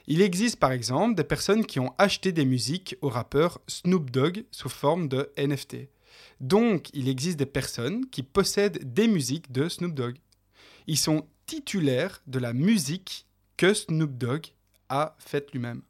Il 0.07 0.23
existe 0.23 0.57
par 0.57 0.73
exemple 0.73 1.15
des 1.15 1.25
personnes 1.25 1.67
qui 1.67 1.81
ont 1.81 1.95
acheté 1.99 2.33
des 2.33 2.45
musiques 2.45 2.97
au 3.01 3.09
rappeur 3.09 3.61
Snoop 3.67 4.11
Dogg 4.11 4.45
sous 4.51 4.69
forme 4.69 5.09
de 5.09 5.33
NFT. 5.37 5.89
Donc 6.41 6.91
il 6.93 7.09
existe 7.09 7.39
des 7.39 7.47
personnes 7.47 8.09
qui 8.11 8.23
possèdent 8.23 8.93
des 8.93 9.09
musiques 9.09 9.51
de 9.53 9.69
Snoop 9.69 9.95
Dogg. 9.95 10.17
Ils 10.87 10.99
sont 10.99 11.27
titulaires 11.47 12.23
de 12.27 12.39
la 12.39 12.53
musique 12.53 13.27
que 13.57 13.75
Snoop 13.75 14.17
Dogg 14.17 14.47
a 14.89 15.17
faite 15.19 15.53
lui-même. 15.53 15.83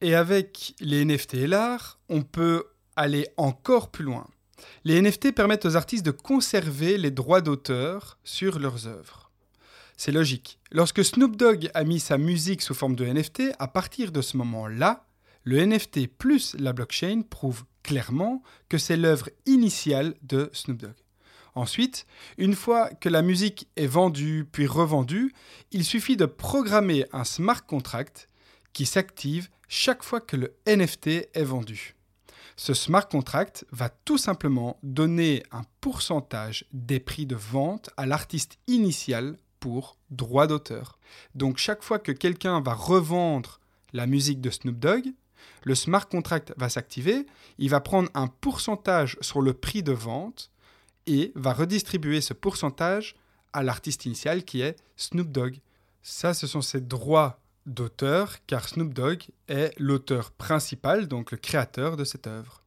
Et 0.00 0.14
avec 0.14 0.74
les 0.80 1.04
NFT 1.04 1.34
et 1.34 1.46
l'art, 1.46 1.98
on 2.08 2.22
peut 2.22 2.64
aller 2.96 3.26
encore 3.36 3.90
plus 3.90 4.04
loin. 4.04 4.26
Les 4.84 5.00
NFT 5.00 5.34
permettent 5.34 5.66
aux 5.66 5.76
artistes 5.76 6.06
de 6.06 6.10
conserver 6.10 6.98
les 6.98 7.10
droits 7.10 7.40
d'auteur 7.40 8.18
sur 8.24 8.58
leurs 8.58 8.86
œuvres. 8.86 9.27
C'est 9.98 10.12
logique. 10.12 10.60
Lorsque 10.70 11.04
Snoop 11.04 11.34
Dogg 11.34 11.72
a 11.74 11.82
mis 11.82 11.98
sa 11.98 12.18
musique 12.18 12.62
sous 12.62 12.72
forme 12.72 12.94
de 12.94 13.04
NFT, 13.04 13.56
à 13.58 13.66
partir 13.66 14.12
de 14.12 14.22
ce 14.22 14.36
moment-là, 14.36 15.04
le 15.42 15.66
NFT 15.66 16.06
plus 16.06 16.54
la 16.56 16.72
blockchain 16.72 17.22
prouvent 17.28 17.64
clairement 17.82 18.44
que 18.68 18.78
c'est 18.78 18.96
l'œuvre 18.96 19.28
initiale 19.44 20.14
de 20.22 20.50
Snoop 20.52 20.78
Dogg. 20.78 20.94
Ensuite, 21.56 22.06
une 22.36 22.54
fois 22.54 22.90
que 22.90 23.08
la 23.08 23.22
musique 23.22 23.66
est 23.74 23.88
vendue 23.88 24.48
puis 24.50 24.68
revendue, 24.68 25.34
il 25.72 25.84
suffit 25.84 26.16
de 26.16 26.26
programmer 26.26 27.04
un 27.12 27.24
smart 27.24 27.66
contract 27.66 28.28
qui 28.72 28.86
s'active 28.86 29.48
chaque 29.66 30.04
fois 30.04 30.20
que 30.20 30.36
le 30.36 30.54
NFT 30.68 31.28
est 31.34 31.44
vendu. 31.44 31.96
Ce 32.54 32.72
smart 32.72 33.08
contract 33.08 33.66
va 33.72 33.88
tout 33.88 34.18
simplement 34.18 34.78
donner 34.84 35.42
un 35.50 35.62
pourcentage 35.80 36.66
des 36.72 37.00
prix 37.00 37.26
de 37.26 37.34
vente 37.34 37.90
à 37.96 38.06
l'artiste 38.06 38.58
initial 38.68 39.36
pour 39.60 39.96
droit 40.10 40.46
d'auteur. 40.46 40.98
Donc 41.34 41.58
chaque 41.58 41.82
fois 41.82 41.98
que 41.98 42.12
quelqu'un 42.12 42.60
va 42.60 42.74
revendre 42.74 43.60
la 43.92 44.06
musique 44.06 44.40
de 44.40 44.50
Snoop 44.50 44.78
Dogg, 44.78 45.12
le 45.64 45.74
smart 45.74 46.08
contract 46.08 46.52
va 46.56 46.68
s'activer, 46.68 47.26
il 47.58 47.70
va 47.70 47.80
prendre 47.80 48.10
un 48.14 48.26
pourcentage 48.26 49.16
sur 49.20 49.40
le 49.40 49.54
prix 49.54 49.82
de 49.82 49.92
vente 49.92 50.50
et 51.06 51.32
va 51.34 51.52
redistribuer 51.52 52.20
ce 52.20 52.34
pourcentage 52.34 53.14
à 53.52 53.62
l'artiste 53.62 54.04
initial 54.04 54.44
qui 54.44 54.60
est 54.60 54.76
Snoop 54.96 55.30
Dogg. 55.30 55.58
Ça, 56.02 56.34
ce 56.34 56.46
sont 56.46 56.62
ses 56.62 56.80
droits 56.80 57.40
d'auteur, 57.66 58.36
car 58.46 58.68
Snoop 58.68 58.94
Dogg 58.94 59.24
est 59.48 59.72
l'auteur 59.78 60.30
principal, 60.32 61.06
donc 61.06 61.30
le 61.30 61.38
créateur 61.38 61.96
de 61.96 62.04
cette 62.04 62.26
œuvre. 62.26 62.62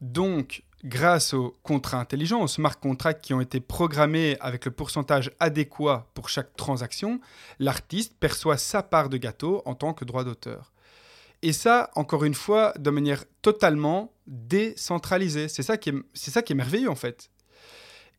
Donc, 0.00 0.62
grâce 0.84 1.32
aux 1.32 1.56
contrats 1.62 1.98
intelligents, 1.98 2.42
aux 2.42 2.48
smart 2.48 2.78
contracts 2.78 3.24
qui 3.24 3.34
ont 3.34 3.40
été 3.40 3.58
programmés 3.60 4.36
avec 4.40 4.66
le 4.66 4.70
pourcentage 4.70 5.30
adéquat 5.40 6.10
pour 6.14 6.28
chaque 6.28 6.54
transaction, 6.56 7.20
l'artiste 7.58 8.14
perçoit 8.20 8.58
sa 8.58 8.82
part 8.82 9.08
de 9.08 9.16
gâteau 9.16 9.62
en 9.64 9.74
tant 9.74 9.94
que 9.94 10.04
droit 10.04 10.24
d'auteur. 10.24 10.72
Et 11.42 11.52
ça, 11.52 11.90
encore 11.94 12.24
une 12.24 12.34
fois, 12.34 12.72
de 12.78 12.90
manière 12.90 13.24
totalement 13.42 14.12
décentralisée. 14.26 15.48
C'est 15.48 15.62
ça, 15.62 15.76
qui 15.76 15.90
est, 15.90 16.54
merveilleux 16.54 16.90
en 16.90 16.94
fait. 16.94 17.30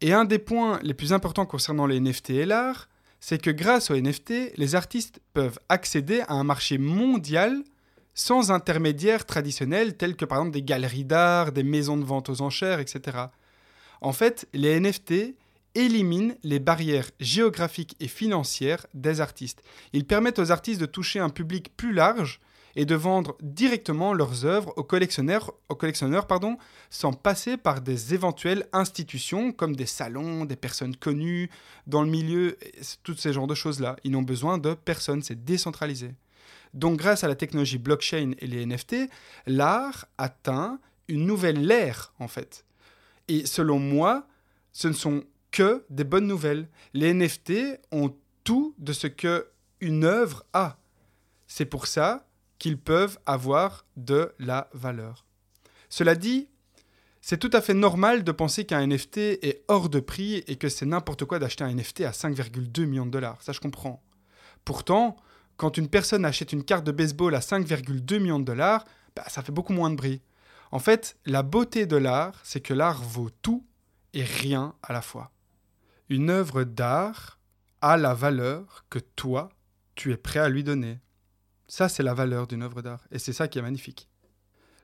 Et 0.01 0.13
un 0.13 0.25
des 0.25 0.39
points 0.39 0.79
les 0.83 0.93
plus 0.93 1.13
importants 1.13 1.45
concernant 1.45 1.87
les 1.87 1.99
NFT 1.99 2.31
et 2.31 2.45
l'art, 2.45 2.89
c'est 3.19 3.41
que 3.41 3.49
grâce 3.49 3.89
aux 3.89 3.95
NFT, 3.95 4.57
les 4.57 4.75
artistes 4.75 5.19
peuvent 5.33 5.57
accéder 5.69 6.21
à 6.27 6.33
un 6.33 6.43
marché 6.43 6.77
mondial 6.77 7.63
sans 8.15 8.49
intermédiaires 8.49 9.25
traditionnels 9.25 9.95
tels 9.95 10.15
que 10.15 10.25
par 10.25 10.39
exemple 10.39 10.53
des 10.53 10.63
galeries 10.63 11.05
d'art, 11.05 11.51
des 11.51 11.63
maisons 11.63 11.97
de 11.97 12.05
vente 12.05 12.29
aux 12.29 12.41
enchères, 12.41 12.79
etc. 12.79 13.17
En 14.01 14.13
fait, 14.13 14.47
les 14.53 14.79
NFT 14.79 15.35
éliminent 15.75 16.33
les 16.43 16.59
barrières 16.59 17.11
géographiques 17.19 17.95
et 17.99 18.07
financières 18.07 18.87
des 18.93 19.19
artistes. 19.19 19.61
Ils 19.93 20.05
permettent 20.05 20.39
aux 20.39 20.51
artistes 20.51 20.79
de 20.79 20.85
toucher 20.85 21.19
un 21.19 21.29
public 21.29 21.75
plus 21.75 21.93
large 21.93 22.39
et 22.77 22.85
de 22.85 22.95
vendre 22.95 23.37
directement 23.41 24.13
leurs 24.13 24.45
œuvres 24.45 24.73
aux 24.77 24.83
collectionneurs, 24.83 25.53
aux 25.69 25.75
collectionneurs 25.75 26.27
pardon, 26.27 26.57
sans 26.89 27.13
passer 27.13 27.57
par 27.57 27.81
des 27.81 28.13
éventuelles 28.13 28.67
institutions 28.73 29.51
comme 29.51 29.75
des 29.75 29.85
salons, 29.85 30.45
des 30.45 30.57
personnes 30.57 30.95
connues 30.95 31.49
dans 31.87 32.03
le 32.03 32.09
milieu, 32.09 32.57
tous 33.03 33.15
ces 33.15 33.33
genres 33.33 33.47
de 33.47 33.55
choses-là. 33.55 33.95
Ils 34.03 34.11
n'ont 34.11 34.23
besoin 34.23 34.57
de 34.57 34.73
personne, 34.73 35.21
c'est 35.21 35.43
décentralisé. 35.45 36.15
Donc 36.75 36.97
grâce 36.97 37.23
à 37.23 37.27
la 37.27 37.35
technologie 37.35 37.77
blockchain 37.77 38.33
et 38.37 38.47
les 38.47 38.65
NFT, 38.65 39.09
l'art 39.47 40.05
atteint 40.17 40.79
une 41.07 41.25
nouvelle 41.25 41.69
ère 41.71 42.13
en 42.19 42.27
fait. 42.27 42.65
Et 43.27 43.45
selon 43.45 43.79
moi, 43.79 44.27
ce 44.73 44.87
ne 44.87 44.93
sont 44.93 45.23
que 45.51 45.85
des 45.89 46.03
bonnes 46.03 46.27
nouvelles. 46.27 46.67
Les 46.93 47.13
NFT 47.13 47.79
ont 47.91 48.13
tout 48.43 48.75
de 48.77 48.91
ce 48.91 49.07
que 49.07 49.47
une 49.79 50.03
œuvre 50.03 50.45
a. 50.53 50.77
C'est 51.47 51.65
pour 51.65 51.87
ça 51.87 52.27
qu'ils 52.59 52.77
peuvent 52.77 53.17
avoir 53.25 53.85
de 53.95 54.33
la 54.37 54.69
valeur. 54.73 55.25
Cela 55.89 56.15
dit, 56.15 56.49
c'est 57.21 57.37
tout 57.37 57.49
à 57.53 57.61
fait 57.61 57.73
normal 57.73 58.23
de 58.23 58.31
penser 58.31 58.65
qu'un 58.65 58.85
NFT 58.85 59.17
est 59.17 59.63
hors 59.67 59.89
de 59.89 59.99
prix 59.99 60.43
et 60.47 60.57
que 60.57 60.69
c'est 60.69 60.85
n'importe 60.85 61.25
quoi 61.25 61.39
d'acheter 61.39 61.63
un 61.63 61.73
NFT 61.73 62.01
à 62.01 62.11
5,2 62.11 62.85
millions 62.85 63.05
de 63.05 63.11
dollars. 63.11 63.41
Ça, 63.41 63.51
je 63.51 63.59
comprends. 63.59 64.03
Pourtant, 64.65 65.15
quand 65.57 65.77
une 65.77 65.87
personne 65.87 66.25
achète 66.25 66.53
une 66.53 66.63
carte 66.63 66.85
de 66.85 66.91
baseball 66.91 67.35
à 67.35 67.39
5,2 67.39 68.19
millions 68.19 68.39
de 68.39 68.45
dollars, 68.45 68.85
bah, 69.15 69.23
ça 69.27 69.41
fait 69.41 69.51
beaucoup 69.51 69.73
moins 69.73 69.89
de 69.89 69.95
bruit. 69.95 70.21
En 70.71 70.79
fait, 70.79 71.17
la 71.25 71.43
beauté 71.43 71.85
de 71.85 71.95
l'art, 71.95 72.39
c'est 72.43 72.61
que 72.61 72.73
l'art 72.73 73.01
vaut 73.01 73.29
tout 73.41 73.65
et 74.13 74.23
rien 74.23 74.75
à 74.83 74.93
la 74.93 75.01
fois. 75.01 75.31
Une 76.09 76.29
œuvre 76.29 76.63
d'art 76.63 77.39
a 77.81 77.97
la 77.97 78.13
valeur 78.13 78.85
que 78.89 78.99
toi, 78.99 79.49
tu 79.95 80.11
es 80.11 80.17
prêt 80.17 80.39
à 80.39 80.49
lui 80.49 80.63
donner. 80.63 80.99
Ça, 81.67 81.89
c'est 81.89 82.03
la 82.03 82.13
valeur 82.13 82.47
d'une 82.47 82.63
œuvre 82.63 82.81
d'art. 82.81 83.07
Et 83.11 83.19
c'est 83.19 83.33
ça 83.33 83.47
qui 83.47 83.59
est 83.59 83.61
magnifique. 83.61 84.09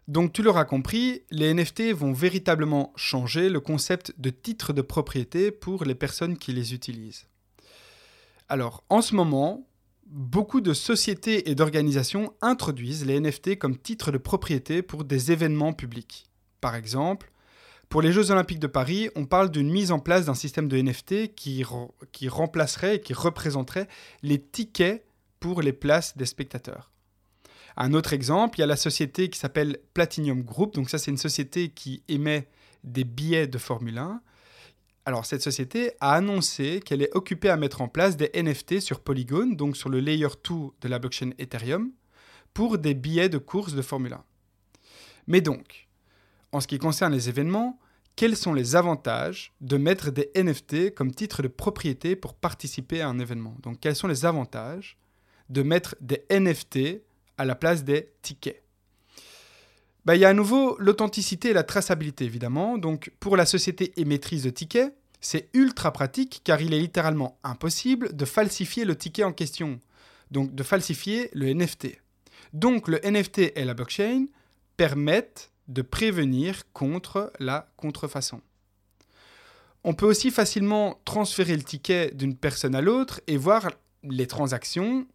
Donc 0.07 0.33
tu 0.33 0.41
l'auras 0.41 0.65
compris, 0.65 1.23
les 1.29 1.53
NFT 1.53 1.93
vont 1.93 2.11
véritablement 2.11 2.91
changer 2.95 3.49
le 3.49 3.59
concept 3.59 4.13
de 4.17 4.29
titre 4.29 4.73
de 4.73 4.81
propriété 4.81 5.51
pour 5.51 5.85
les 5.85 5.95
personnes 5.95 6.37
qui 6.37 6.53
les 6.53 6.73
utilisent. 6.73 7.27
Alors, 8.49 8.83
en 8.89 9.01
ce 9.01 9.15
moment, 9.15 9.67
beaucoup 10.11 10.59
de 10.59 10.73
sociétés 10.73 11.49
et 11.49 11.55
d'organisations 11.55 12.33
introduisent 12.41 13.05
les 13.05 13.19
NFT 13.19 13.57
comme 13.57 13.77
titre 13.77 14.11
de 14.11 14.17
propriété 14.17 14.81
pour 14.81 15.05
des 15.05 15.31
événements 15.31 15.73
publics. 15.73 16.25
Par 16.59 16.75
exemple, 16.75 17.31
pour 17.87 18.01
les 18.01 18.11
Jeux 18.11 18.29
Olympiques 18.31 18.59
de 18.59 18.67
Paris, 18.67 19.09
on 19.15 19.25
parle 19.25 19.49
d'une 19.49 19.71
mise 19.71 19.91
en 19.91 19.99
place 19.99 20.25
d'un 20.25 20.33
système 20.33 20.67
de 20.67 20.77
NFT 20.81 21.33
qui, 21.33 21.63
remplacerait 22.27 22.97
et 22.97 23.01
qui 23.01 23.13
représenterait 23.13 23.87
les 24.21 24.41
tickets 24.41 25.05
pour 25.39 25.61
les 25.61 25.73
places 25.73 26.17
des 26.17 26.25
spectateurs. 26.25 26.91
Un 27.77 27.93
autre 27.93 28.13
exemple, 28.13 28.59
il 28.59 28.61
y 28.61 28.63
a 28.63 28.67
la 28.67 28.75
société 28.75 29.29
qui 29.29 29.39
s'appelle 29.39 29.77
Platinum 29.93 30.43
Group. 30.43 30.73
Donc 30.75 30.89
ça, 30.89 30.97
c'est 30.97 31.11
une 31.11 31.17
société 31.17 31.69
qui 31.69 32.03
émet 32.09 32.49
des 32.83 33.05
billets 33.05 33.47
de 33.47 33.57
Formule 33.57 33.97
1. 33.97 34.21
Alors 35.03 35.25
cette 35.25 35.41
société 35.41 35.93
a 35.99 36.13
annoncé 36.13 36.79
qu'elle 36.79 37.01
est 37.01 37.15
occupée 37.15 37.49
à 37.49 37.57
mettre 37.57 37.81
en 37.81 37.87
place 37.87 38.17
des 38.17 38.29
NFT 38.35 38.79
sur 38.79 38.99
Polygon, 38.99 39.47
donc 39.47 39.75
sur 39.75 39.89
le 39.89 39.99
layer 39.99 40.27
2 40.47 40.55
de 40.79 40.87
la 40.87 40.99
blockchain 40.99 41.31
Ethereum, 41.39 41.91
pour 42.53 42.77
des 42.77 42.93
billets 42.93 43.29
de 43.29 43.39
course 43.39 43.73
de 43.73 43.81
Formule 43.81 44.13
1. 44.13 44.23
Mais 45.27 45.41
donc, 45.41 45.87
en 46.51 46.61
ce 46.61 46.67
qui 46.67 46.77
concerne 46.77 47.13
les 47.13 47.29
événements, 47.29 47.79
quels 48.15 48.35
sont 48.35 48.53
les 48.53 48.75
avantages 48.75 49.53
de 49.61 49.77
mettre 49.77 50.11
des 50.11 50.29
NFT 50.35 50.93
comme 50.93 51.11
titre 51.11 51.41
de 51.41 51.47
propriété 51.47 52.15
pour 52.15 52.35
participer 52.35 53.01
à 53.01 53.07
un 53.07 53.17
événement? 53.17 53.55
Donc 53.63 53.79
quels 53.79 53.95
sont 53.95 54.07
les 54.07 54.25
avantages 54.25 54.99
de 55.49 55.63
mettre 55.63 55.95
des 56.01 56.25
NFT 56.29 57.01
à 57.37 57.45
la 57.45 57.55
place 57.55 57.83
des 57.83 58.11
tickets? 58.21 58.63
Bah, 60.05 60.15
il 60.15 60.21
y 60.21 60.25
a 60.25 60.29
à 60.29 60.33
nouveau 60.33 60.75
l'authenticité 60.79 61.49
et 61.49 61.53
la 61.53 61.63
traçabilité, 61.63 62.25
évidemment. 62.25 62.77
Donc, 62.77 63.11
pour 63.19 63.37
la 63.37 63.45
société 63.45 63.93
émettrice 63.97 64.43
de 64.43 64.49
tickets, 64.49 64.95
c'est 65.19 65.49
ultra 65.53 65.93
pratique 65.93 66.41
car 66.43 66.61
il 66.61 66.73
est 66.73 66.79
littéralement 66.79 67.37
impossible 67.43 68.15
de 68.15 68.25
falsifier 68.25 68.85
le 68.85 68.95
ticket 68.95 69.23
en 69.23 69.31
question. 69.31 69.79
Donc, 70.31 70.55
de 70.55 70.63
falsifier 70.63 71.29
le 71.33 71.53
NFT. 71.53 71.99
Donc, 72.53 72.87
le 72.87 72.99
NFT 73.03 73.53
et 73.55 73.63
la 73.63 73.75
blockchain 73.75 74.25
permettent 74.75 75.51
de 75.67 75.83
prévenir 75.83 76.63
contre 76.73 77.31
la 77.39 77.71
contrefaçon. 77.77 78.41
On 79.83 79.93
peut 79.93 80.05
aussi 80.05 80.31
facilement 80.31 80.99
transférer 81.05 81.55
le 81.55 81.63
ticket 81.63 82.11
d'une 82.11 82.35
personne 82.35 82.75
à 82.75 82.81
l'autre 82.81 83.21
et 83.27 83.37
voir 83.37 83.69
les 84.03 84.27
transactions 84.27 85.07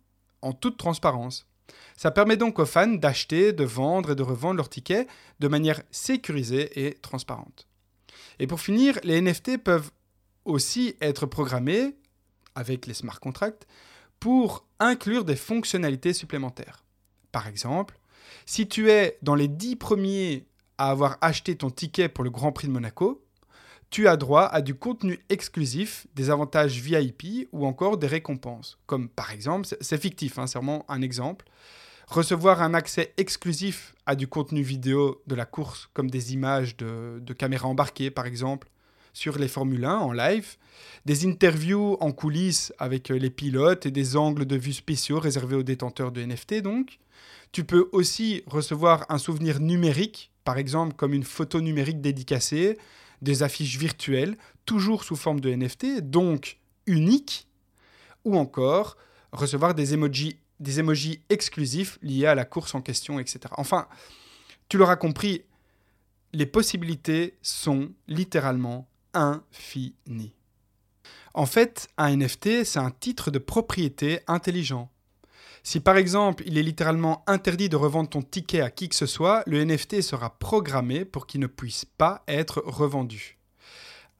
en 0.42 0.52
toute 0.52 0.76
transparence. 0.76 1.46
Ça 1.96 2.10
permet 2.10 2.36
donc 2.36 2.58
aux 2.58 2.66
fans 2.66 2.86
d'acheter, 2.86 3.52
de 3.52 3.64
vendre 3.64 4.12
et 4.12 4.14
de 4.14 4.22
revendre 4.22 4.56
leurs 4.56 4.68
tickets 4.68 5.08
de 5.40 5.48
manière 5.48 5.82
sécurisée 5.90 6.86
et 6.86 6.94
transparente. 6.94 7.66
Et 8.38 8.46
pour 8.46 8.60
finir, 8.60 8.98
les 9.02 9.20
NFT 9.20 9.58
peuvent 9.58 9.90
aussi 10.44 10.94
être 11.00 11.26
programmés 11.26 11.96
avec 12.54 12.86
les 12.86 12.94
smart 12.94 13.18
contracts 13.18 13.66
pour 14.20 14.66
inclure 14.78 15.24
des 15.24 15.36
fonctionnalités 15.36 16.12
supplémentaires. 16.12 16.84
Par 17.32 17.48
exemple, 17.48 17.98
si 18.44 18.68
tu 18.68 18.90
es 18.90 19.18
dans 19.22 19.34
les 19.34 19.48
10 19.48 19.76
premiers 19.76 20.46
à 20.78 20.90
avoir 20.90 21.18
acheté 21.20 21.56
ton 21.56 21.70
ticket 21.70 22.08
pour 22.08 22.24
le 22.24 22.30
Grand 22.30 22.52
Prix 22.52 22.68
de 22.68 22.72
Monaco, 22.72 23.25
tu 23.90 24.08
as 24.08 24.16
droit 24.16 24.44
à 24.44 24.62
du 24.62 24.74
contenu 24.74 25.20
exclusif, 25.28 26.06
des 26.14 26.30
avantages 26.30 26.80
VIP 26.80 27.48
ou 27.52 27.66
encore 27.66 27.98
des 27.98 28.06
récompenses. 28.06 28.78
Comme 28.86 29.08
par 29.08 29.32
exemple, 29.32 29.68
c'est 29.80 30.00
fictif, 30.00 30.38
hein, 30.38 30.46
c'est 30.46 30.58
vraiment 30.58 30.84
un 30.88 31.02
exemple, 31.02 31.46
recevoir 32.08 32.62
un 32.62 32.74
accès 32.74 33.12
exclusif 33.16 33.94
à 34.04 34.16
du 34.16 34.26
contenu 34.26 34.62
vidéo 34.62 35.22
de 35.26 35.34
la 35.34 35.44
course, 35.44 35.88
comme 35.92 36.10
des 36.10 36.34
images 36.34 36.76
de, 36.76 37.20
caméras 37.38 37.68
embarquées 37.68 38.10
par 38.10 38.26
exemple, 38.26 38.68
sur 39.12 39.38
les 39.38 39.48
Formule 39.48 39.84
1 39.84 39.98
en 39.98 40.12
live, 40.12 40.56
des 41.06 41.26
interviews 41.26 41.96
en 42.00 42.12
coulisses 42.12 42.72
avec 42.78 43.08
les 43.08 43.30
pilotes 43.30 43.86
et 43.86 43.90
des 43.90 44.16
angles 44.16 44.44
de 44.44 44.56
vue 44.56 44.74
spéciaux 44.74 45.20
réservés 45.20 45.56
aux 45.56 45.62
détenteurs 45.62 46.12
de 46.12 46.22
NFT 46.22 46.62
donc. 46.62 46.98
Tu 47.52 47.64
peux 47.64 47.88
aussi 47.92 48.42
recevoir 48.46 49.06
un 49.08 49.16
souvenir 49.16 49.60
numérique, 49.60 50.30
par 50.44 50.58
exemple 50.58 50.94
comme 50.94 51.14
une 51.14 51.24
photo 51.24 51.62
numérique 51.62 52.02
dédicacée, 52.02 52.76
des 53.26 53.42
affiches 53.42 53.76
virtuelles, 53.76 54.38
toujours 54.64 55.02
sous 55.02 55.16
forme 55.16 55.40
de 55.40 55.52
NFT, 55.52 56.00
donc 56.00 56.58
uniques, 56.86 57.48
ou 58.24 58.38
encore 58.38 58.96
recevoir 59.32 59.74
des 59.74 59.94
emojis, 59.94 60.38
des 60.60 60.78
emojis 60.78 61.20
exclusifs 61.28 61.98
liés 62.02 62.26
à 62.26 62.36
la 62.36 62.44
course 62.44 62.74
en 62.76 62.80
question, 62.80 63.18
etc. 63.18 63.40
Enfin, 63.58 63.88
tu 64.68 64.78
l'auras 64.78 64.96
compris, 64.96 65.42
les 66.32 66.46
possibilités 66.46 67.36
sont 67.42 67.90
littéralement 68.06 68.88
infinies. 69.12 70.32
En 71.34 71.46
fait, 71.46 71.88
un 71.98 72.16
NFT, 72.16 72.64
c'est 72.64 72.78
un 72.78 72.92
titre 72.92 73.30
de 73.32 73.38
propriété 73.38 74.20
intelligent. 74.28 74.88
Si 75.66 75.80
par 75.80 75.96
exemple 75.96 76.44
il 76.46 76.58
est 76.58 76.62
littéralement 76.62 77.24
interdit 77.26 77.68
de 77.68 77.74
revendre 77.74 78.08
ton 78.08 78.22
ticket 78.22 78.60
à 78.60 78.70
qui 78.70 78.88
que 78.88 78.94
ce 78.94 79.06
soit, 79.06 79.42
le 79.48 79.64
NFT 79.64 80.00
sera 80.00 80.38
programmé 80.38 81.04
pour 81.04 81.26
qu'il 81.26 81.40
ne 81.40 81.48
puisse 81.48 81.84
pas 81.84 82.22
être 82.28 82.62
revendu. 82.64 83.36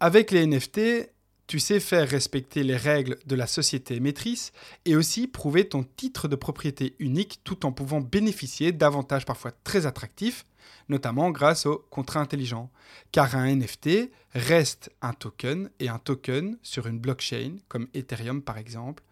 Avec 0.01 0.33
les 0.33 0.45
NFT, 0.45 1.09
tu 1.47 1.61
sais 1.61 1.79
faire 1.79 2.09
respecter 2.09 2.65
les 2.65 2.77
règles 2.77 3.17
de 3.27 3.37
la 3.37 3.47
société 3.47 4.01
maîtrise 4.01 4.51
et 4.87 4.97
aussi 4.97 5.29
prouver 5.29 5.69
ton 5.69 5.85
titre 5.85 6.27
de 6.27 6.35
propriété 6.35 6.97
unique 6.99 7.39
tout 7.45 7.65
en 7.65 7.71
pouvant 7.71 8.01
bénéficier 8.01 8.73
d'avantages 8.73 9.25
parfois 9.25 9.53
très 9.63 9.87
attractifs, 9.87 10.47
notamment 10.89 11.31
grâce 11.31 11.65
au 11.67 11.87
contrat 11.91 12.19
intelligent. 12.19 12.73
Car 13.13 13.37
un 13.37 13.55
NFT 13.55 14.11
reste 14.35 14.91
un 15.01 15.13
token 15.13 15.71
et 15.79 15.91
un 15.91 16.01
token 16.01 16.59
sur 16.65 16.89
une 16.89 16.99
blockchain 16.99 17.59
comme 17.69 17.87
Ethereum 17.95 18.43
par 18.43 18.59
exemple 18.59 19.05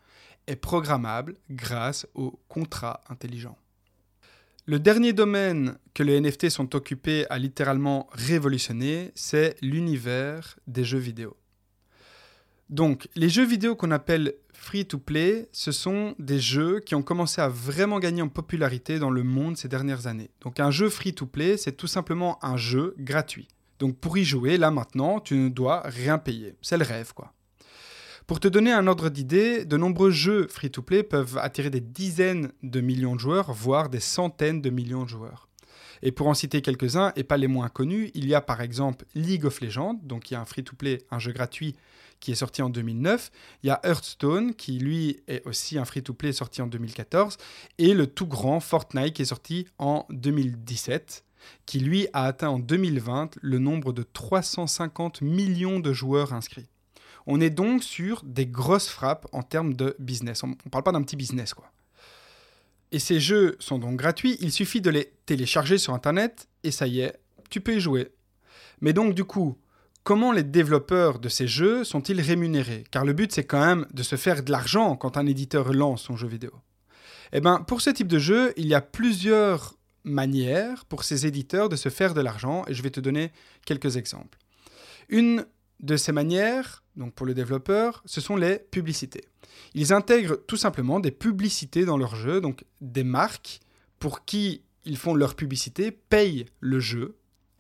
est 0.47 0.57
programmable 0.57 1.37
grâce 1.51 2.07
au 2.15 2.39
contrat 2.49 3.01
intelligent. 3.09 3.57
Le 4.67 4.79
dernier 4.79 5.13
domaine 5.13 5.77
que 5.93 6.03
les 6.03 6.19
NFT 6.19 6.49
sont 6.49 6.75
occupés 6.75 7.27
à 7.29 7.39
littéralement 7.39 8.09
révolutionner, 8.13 9.13
c'est 9.15 9.57
l'univers 9.61 10.59
des 10.67 10.85
jeux 10.85 10.99
vidéo. 10.99 11.37
Donc, 12.71 13.09
les 13.15 13.29
jeux 13.29 13.45
vidéo 13.45 13.77
qu'on 13.77 13.91
appelle 13.91 14.35
free-to-play, 14.55 15.51
ce 15.53 15.71
sont 15.71 16.15
des 16.19 16.41
jeux 16.41 16.81
qui 16.81 16.95
ont 16.95 17.03
commencé 17.03 17.43
à 17.43 17.49
vraiment 17.49 17.99
gagner 17.99 18.23
en 18.23 18.29
popularité 18.29 18.99
dans 18.99 19.11
le 19.11 19.23
monde 19.23 19.59
ces 19.59 19.69
dernières 19.69 20.07
années. 20.07 20.31
Donc, 20.41 20.59
un 20.61 20.71
jeu 20.71 20.89
free-to-play, 20.89 21.59
c'est 21.59 21.77
tout 21.77 21.87
simplement 21.87 22.43
un 22.43 22.57
jeu 22.57 22.95
gratuit. 22.99 23.49
Donc, 23.79 23.99
pour 23.99 24.17
y 24.17 24.25
jouer, 24.25 24.57
là 24.57 24.71
maintenant, 24.71 25.21
tu 25.21 25.35
ne 25.35 25.51
dois 25.51 25.83
rien 25.85 26.17
payer. 26.17 26.57
C'est 26.63 26.79
le 26.79 26.85
rêve, 26.85 27.13
quoi. 27.13 27.35
Pour 28.27 28.41
te 28.41 28.49
donner 28.49 28.73
un 28.73 28.87
ordre 28.87 29.11
d'idée, 29.11 29.67
de 29.67 29.77
nombreux 29.77 30.11
jeux 30.11 30.49
free-to-play 30.49 31.03
peuvent 31.03 31.37
attirer 31.37 31.69
des 31.69 31.83
dizaines 31.83 32.53
de 32.63 32.81
millions 32.81 33.17
de 33.17 33.21
joueurs, 33.21 33.53
voire 33.53 33.91
des 33.91 34.01
centaines 34.01 34.63
de 34.63 34.71
millions 34.71 35.03
de 35.03 35.11
joueurs. 35.11 35.47
Et 36.01 36.11
pour 36.11 36.29
en 36.29 36.35
citer 36.35 36.63
quelques-uns, 36.63 37.13
et 37.17 37.25
pas 37.25 37.37
les 37.37 37.49
moins 37.49 37.69
connus, 37.69 38.11
il 38.15 38.27
y 38.27 38.35
a 38.35 38.41
par 38.41 38.63
exemple 38.63 39.05
League 39.15 39.45
of 39.45 39.61
Legends, 39.61 40.01
donc 40.03 40.31
il 40.31 40.35
y 40.35 40.37
a 40.39 40.41
un 40.41 40.47
free-to-play, 40.47 41.03
un 41.11 41.19
jeu 41.19 41.33
gratuit 41.33 41.77
qui 42.19 42.33
est 42.33 42.37
sorti 42.37 42.63
en 42.63 42.71
2009. 42.71 43.31
Il 43.63 43.67
y 43.67 43.71
a 43.71 43.81
Hearthstone, 43.85 44.55
qui 44.55 44.79
lui 44.79 45.21
est 45.29 45.47
aussi 45.47 45.77
un 45.77 45.85
free-to-play 45.85 46.33
sorti 46.33 46.63
en 46.63 46.67
2014. 46.67 47.37
Et 47.77 47.93
le 47.93 48.07
tout 48.07 48.27
grand 48.27 48.61
Fortnite, 48.61 49.13
qui 49.13 49.21
est 49.21 49.27
sorti 49.27 49.67
en 49.77 50.07
2017, 50.09 51.27
qui 51.67 51.79
lui 51.79 52.09
a 52.15 52.25
atteint 52.25 52.49
en 52.49 52.59
2020 52.59 53.37
le 53.43 53.59
nombre 53.59 53.93
de 53.93 54.03
350 54.03 55.21
millions 55.21 55.79
de 55.79 55.93
joueurs 55.93 56.33
inscrits. 56.33 56.71
On 57.27 57.41
est 57.41 57.51
donc 57.51 57.83
sur 57.83 58.23
des 58.25 58.47
grosses 58.47 58.89
frappes 58.89 59.27
en 59.33 59.43
termes 59.43 59.75
de 59.75 59.97
business. 59.99 60.43
On 60.43 60.49
ne 60.49 60.71
parle 60.71 60.85
pas 60.85 60.93
d'un 60.93 61.03
petit 61.03 61.17
business, 61.17 61.55
quoi. 61.55 61.71
Et 62.93 63.01
ces 63.01 63.19
jeux 63.19 63.57
sont 63.59 63.79
donc 63.79 63.97
gratuits, 63.97 64.37
il 64.39 64.53
suffit 64.53 64.81
de 64.81 64.89
les 64.91 65.13
télécharger 65.27 65.79
sur 65.79 65.95
Internet 65.95 66.47
et 66.63 66.71
ça 66.71 66.87
y 66.87 67.01
est, 67.01 67.19
tu 67.51 67.61
peux 67.61 67.75
y 67.75 67.81
jouer. 67.81 68.13
Mais 68.81 68.93
donc 68.93 69.15
du 69.15 69.25
coup, 69.25 69.59
comment 70.05 70.31
les 70.31 70.45
développeurs 70.45 71.19
de 71.19 71.29
ces 71.29 71.49
jeux 71.49 71.83
sont-ils 71.83 72.21
rémunérés? 72.21 72.85
Car 72.93 73.05
le 73.05 73.13
but 73.13 73.33
c'est 73.33 73.43
quand 73.43 73.59
même 73.59 73.87
de 73.93 74.05
se 74.05 74.15
faire 74.15 74.45
de 74.45 74.53
l'argent 74.53 74.95
quand 74.95 75.17
un 75.17 75.27
éditeur 75.27 75.73
lance 75.73 76.03
son 76.03 76.17
jeu 76.17 76.29
vidéo. 76.29 76.53
Eh 77.33 77.41
bien, 77.41 77.63
pour 77.63 77.81
ce 77.81 77.91
type 77.91 78.07
de 78.07 78.21
jeu, 78.21 78.53
il 78.57 78.69
y 78.69 78.75
a 78.75 78.81
plusieurs 78.81 79.75
manières 80.05 80.85
pour 80.85 81.03
ces 81.03 81.27
éditeurs 81.27 81.69
de 81.69 81.75
se 81.75 81.89
faire 81.89 82.15
de 82.15 82.21
l'argent 82.21 82.65
et 82.69 82.75
je 82.75 82.83
vais 82.83 82.91
te 82.91 83.01
donner 83.01 83.33
quelques 83.67 83.97
exemples. 83.97 84.39
Une 85.09 85.47
de 85.81 85.97
ces 85.97 86.13
manières, 86.13 86.84
donc 86.97 87.15
pour 87.15 87.27
le 87.27 87.35
développeur, 87.35 88.03
ce 88.07 88.21
sont 88.21 88.37
les 88.37 88.59
publicités. 88.59 89.25
Ils 89.75 89.93
intègrent 89.93 90.37
tout 90.47 90.57
simplement 90.57 91.01
des 91.01 91.11
publicités 91.11 91.85
dans 91.85 91.97
leur 91.97 92.15
jeu, 92.15 92.41
donc 92.41 92.65
des 92.81 93.05
marques 93.05 93.61
pour 93.99 94.25
qui 94.25 94.63
ils 94.85 94.97
font 94.97 95.15
leur 95.15 95.35
publicité 95.35 95.91
payent 95.91 96.47
le 96.61 96.79
jeu 96.81 97.17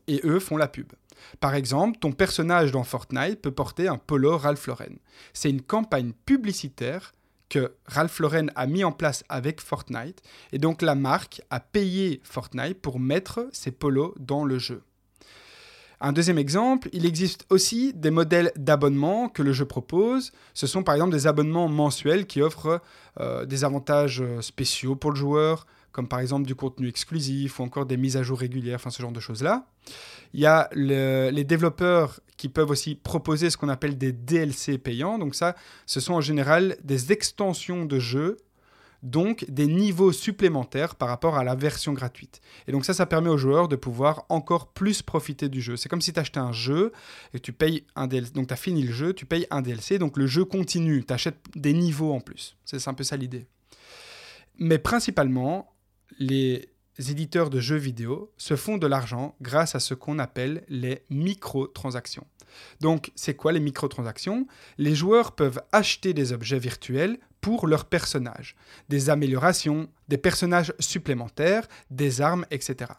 et 0.07 0.20
eux 0.25 0.38
font 0.38 0.57
la 0.57 0.68
pub. 0.68 0.92
Par 1.40 1.55
exemple, 1.55 1.99
ton 1.99 2.12
personnage 2.12 2.70
dans 2.70 2.85
Fortnite 2.85 3.40
peut 3.40 3.51
porter 3.51 3.88
un 3.88 3.97
polo 3.97 4.37
Ralph 4.37 4.66
Lauren. 4.66 4.97
C'est 5.33 5.51
une 5.51 5.62
campagne 5.62 6.12
publicitaire 6.27 7.12
que 7.49 7.75
Ralph 7.87 8.18
Lauren 8.18 8.51
a 8.57 8.66
mis 8.66 8.85
en 8.85 8.92
place 8.92 9.25
avec 9.29 9.61
Fortnite, 9.61 10.23
et 10.53 10.59
donc 10.59 10.83
la 10.83 10.94
marque 10.94 11.40
a 11.51 11.61
payé 11.61 12.20
Fortnite 12.25 12.81
pour 12.81 12.99
mettre 12.99 13.49
ses 13.53 13.70
polos 13.70 14.14
dans 14.18 14.44
le 14.44 14.59
jeu. 14.59 14.83
Un 16.05 16.12
deuxième 16.12 16.37
exemple, 16.37 16.90
il 16.93 17.07
existe 17.07 17.47
aussi 17.49 17.95
des 17.95 18.11
modèles 18.11 18.53
d'abonnement 18.57 19.31
que 19.31 19.40
le 19.40 19.55
jeu 19.55 19.64
propose. 19.64 20.33
Ce 20.53 20.67
sont 20.67 20.83
par 20.83 20.97
exemple 20.97 21.12
des 21.12 21.27
abonnements 21.27 21.67
mensuels 21.67 22.27
qui 22.27 22.43
offrent 22.43 22.83
euh, 23.21 23.47
des 23.47 23.64
avantages 23.64 24.21
euh, 24.21 24.43
spéciaux 24.43 24.97
pour 24.97 25.12
le 25.12 25.17
joueur, 25.17 25.67
comme 25.93 26.07
par 26.07 26.21
exemple 26.21 26.47
du 26.47 26.55
contenu 26.55 26.88
exclusif 26.88 27.59
ou 27.59 27.62
encore 27.62 27.87
des 27.87 27.97
mises 27.97 28.19
à 28.19 28.23
jour 28.23 28.38
régulières, 28.38 28.75
enfin 28.75 28.90
ce 28.90 29.01
genre 29.01 29.12
de 29.12 29.21
choses-là. 29.21 29.64
Il 30.35 30.40
y 30.40 30.47
a 30.47 30.69
les 30.75 31.45
développeurs 31.45 32.21
qui 32.37 32.51
peuvent 32.51 32.69
aussi 32.69 32.97
proposer 32.97 33.49
ce 33.49 33.57
qu'on 33.57 33.71
appelle 33.71 33.97
des 33.97 34.12
DLC 34.12 34.77
payants. 34.77 35.19
Donc 35.19 35.35
ça, 35.35 35.57
ce 35.87 36.01
sont 36.01 36.12
en 36.12 36.21
général 36.21 36.77
des 36.85 37.12
extensions 37.12 37.87
de 37.87 37.99
jeux 37.99 38.37
donc 39.05 39.45
des 39.49 39.67
niveaux 39.67 40.12
supplémentaires 40.12 40.97
par 40.97 41.09
rapport 41.09 41.37
à 41.37 41.45
la 41.45 41.55
version 41.55 41.93
gratuite. 41.93 42.40
Et 42.67 42.73
donc 42.73 42.85
ça, 42.85 42.95
ça 42.95 43.07
permet 43.07 43.29
aux 43.29 43.37
joueurs 43.37 43.69
de 43.69 43.77
pouvoir 43.77 44.25
encore 44.31 44.73
plus 44.73 45.03
profiter 45.03 45.49
du 45.49 45.61
jeu. 45.61 45.77
C'est 45.77 45.88
comme 45.88 46.01
si 46.01 46.12
tu 46.12 46.19
achetais 46.19 46.40
un 46.40 46.53
jeu 46.53 46.90
et 47.35 47.38
tu 47.38 47.53
payes 47.53 47.85
un 47.95 48.07
DLC. 48.07 48.33
Donc 48.33 48.49
tu 48.49 48.55
as 48.55 48.57
fini 48.57 48.83
le 48.83 48.93
jeu, 48.93 49.12
tu 49.12 49.27
payes 49.27 49.47
un 49.51 49.62
DLC, 49.62 49.99
donc 49.99 50.17
le 50.17 50.27
jeu 50.27 50.45
continue, 50.45 51.05
tu 51.05 51.12
achètes 51.12 51.38
des 51.55 51.75
niveaux 51.75 52.12
en 52.12 52.21
plus. 52.21 52.57
C'est 52.64 52.88
un 52.88 52.95
peu 52.95 53.05
ça 53.05 53.17
l'idée. 53.17 53.47
Mais 54.59 54.79
principalement, 54.79 55.75
les 56.19 56.71
éditeurs 56.99 57.51
de 57.51 57.61
jeux 57.61 57.77
vidéo 57.77 58.33
se 58.38 58.57
font 58.57 58.79
de 58.79 58.87
l'argent 58.87 59.35
grâce 59.43 59.75
à 59.75 59.81
ce 59.81 59.95
qu'on 59.95 60.19
appelle 60.19 60.64
les 60.69 61.03
microtransactions. 61.11 62.27
Donc, 62.81 63.11
c'est 63.17 63.35
quoi 63.35 63.53
les 63.53 63.61
microtransactions? 63.61 64.47
Les 64.79 64.95
joueurs 64.95 65.33
peuvent 65.33 65.61
acheter 65.73 66.14
des 66.14 66.33
objets 66.33 66.61
virtuels 66.61 67.19
pour 67.44 67.66
leurs 67.66 67.85
personnages, 67.85 68.57
des 68.88 69.11
améliorations, 69.11 69.90
des 70.09 70.16
personnages 70.16 70.72
supplémentaires, 70.78 71.68
des 71.90 72.22
armes, 72.22 72.46
etc. 72.50 72.92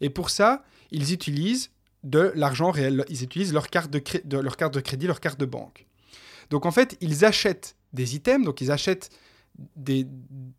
Et 0.00 0.08
pour 0.08 0.30
ça, 0.30 0.64
ils 0.90 1.12
utilisent 1.12 1.70
de 2.02 2.32
l'argent 2.34 2.70
réel, 2.70 3.04
ils 3.10 3.22
utilisent 3.22 3.52
leur 3.52 3.68
carte 3.68 3.90
de, 3.90 3.98
de 3.98 4.80
crédit, 4.80 5.06
leur 5.06 5.20
carte 5.20 5.38
de 5.38 5.44
banque. 5.44 5.86
Donc 6.48 6.64
en 6.64 6.70
fait, 6.70 6.96
ils 7.02 7.26
achètent 7.26 7.76
des 7.92 8.16
items, 8.16 8.46
donc 8.46 8.62
ils 8.62 8.70
achètent 8.70 9.10
des, 9.76 10.06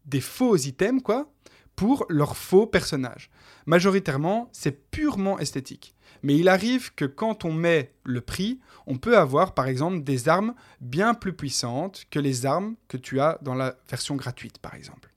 des 0.06 0.21
faux 0.21 0.56
items, 0.56 1.01
quoi, 1.01 1.27
pour 1.75 2.06
leurs 2.10 2.38
faux 2.38 2.67
personnages. 2.67 3.32
Majoritairement, 3.65 4.49
c'est 4.51 4.91
purement 4.91 5.39
esthétique. 5.39 5.95
Mais 6.24 6.36
il 6.38 6.50
arrive 6.50 6.93
que 6.95 7.06
quand 7.06 7.45
on 7.45 7.54
met 7.54 7.93
le 8.04 8.21
prix, 8.21 8.60
on 8.88 8.97
peut 8.97 9.17
avoir 9.17 9.54
par 9.54 9.67
exemple 9.67 10.04
des 10.04 10.30
armes 10.30 10.54
bien 10.80 11.13
plus 11.13 11.34
puissantes 11.34 12.06
que 12.10 12.19
les 12.19 12.45
armes 12.45 12.76
que 12.88 12.97
tu 12.97 13.19
as 13.19 13.38
dans 13.41 13.56
la 13.56 13.76
version 13.89 14.15
gratuite 14.15 14.58
par 14.60 14.76
exemple. 14.76 15.12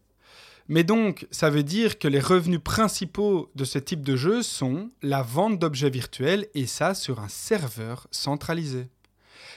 Mais 0.68 0.82
donc, 0.82 1.26
ça 1.30 1.50
veut 1.50 1.62
dire 1.62 1.98
que 1.98 2.08
les 2.08 2.20
revenus 2.20 2.60
principaux 2.62 3.50
de 3.54 3.64
ce 3.64 3.78
type 3.78 4.02
de 4.02 4.16
jeu 4.16 4.42
sont 4.42 4.88
la 5.02 5.20
vente 5.20 5.58
d'objets 5.58 5.90
virtuels 5.90 6.46
et 6.54 6.66
ça 6.66 6.94
sur 6.94 7.20
un 7.20 7.28
serveur 7.28 8.06
centralisé. 8.10 8.88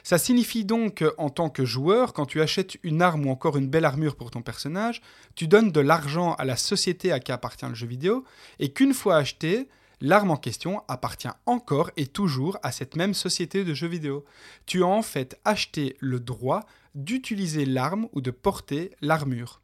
Ça 0.04 0.18
signifie 0.18 0.66
donc 0.66 1.04
qu'en 1.04 1.30
tant 1.30 1.50
que 1.50 1.66
joueur, 1.66 2.14
quand 2.14 2.26
tu 2.26 2.42
achètes 2.42 2.78
une 2.84 3.02
arme 3.02 3.26
ou 3.26 3.30
encore 3.30 3.58
une 3.58 3.70
belle 3.70 3.86
armure 3.86 4.16
pour 4.16 4.32
ton 4.32 4.42
personnage, 4.42 5.02
tu 5.36 5.48
donnes 5.48 5.72
de 5.72 5.80
l'argent 5.80 6.34
à 6.36 6.46
la 6.46 6.58
société 6.58 7.12
à 7.12 7.20
qui 7.20 7.32
appartient 7.32 7.66
le 7.66 7.76
jeu 7.76 7.88
vidéo, 7.88 8.26
et 8.60 8.72
qu'une 8.72 8.94
fois 8.94 9.18
acheté, 9.18 9.68
L'arme 10.00 10.32
en 10.32 10.38
question 10.38 10.84
appartient 10.88 11.28
encore 11.46 11.90
et 11.98 12.06
toujours 12.06 12.58
à 12.62 12.72
cette 12.72 12.96
même 12.96 13.16
société 13.16 13.64
de 13.64 13.74
jeux 13.74 13.88
vidéo. 13.88 14.26
Tu 14.66 14.84
as 14.84 14.88
en 14.88 15.02
fait 15.02 15.40
acheté 15.44 15.98
le 16.00 16.20
droit 16.20 16.66
d'utiliser 16.94 17.66
l'arme 17.66 18.08
ou 18.14 18.22
de 18.22 18.32
porter 18.32 18.92
l'armure. 19.02 19.62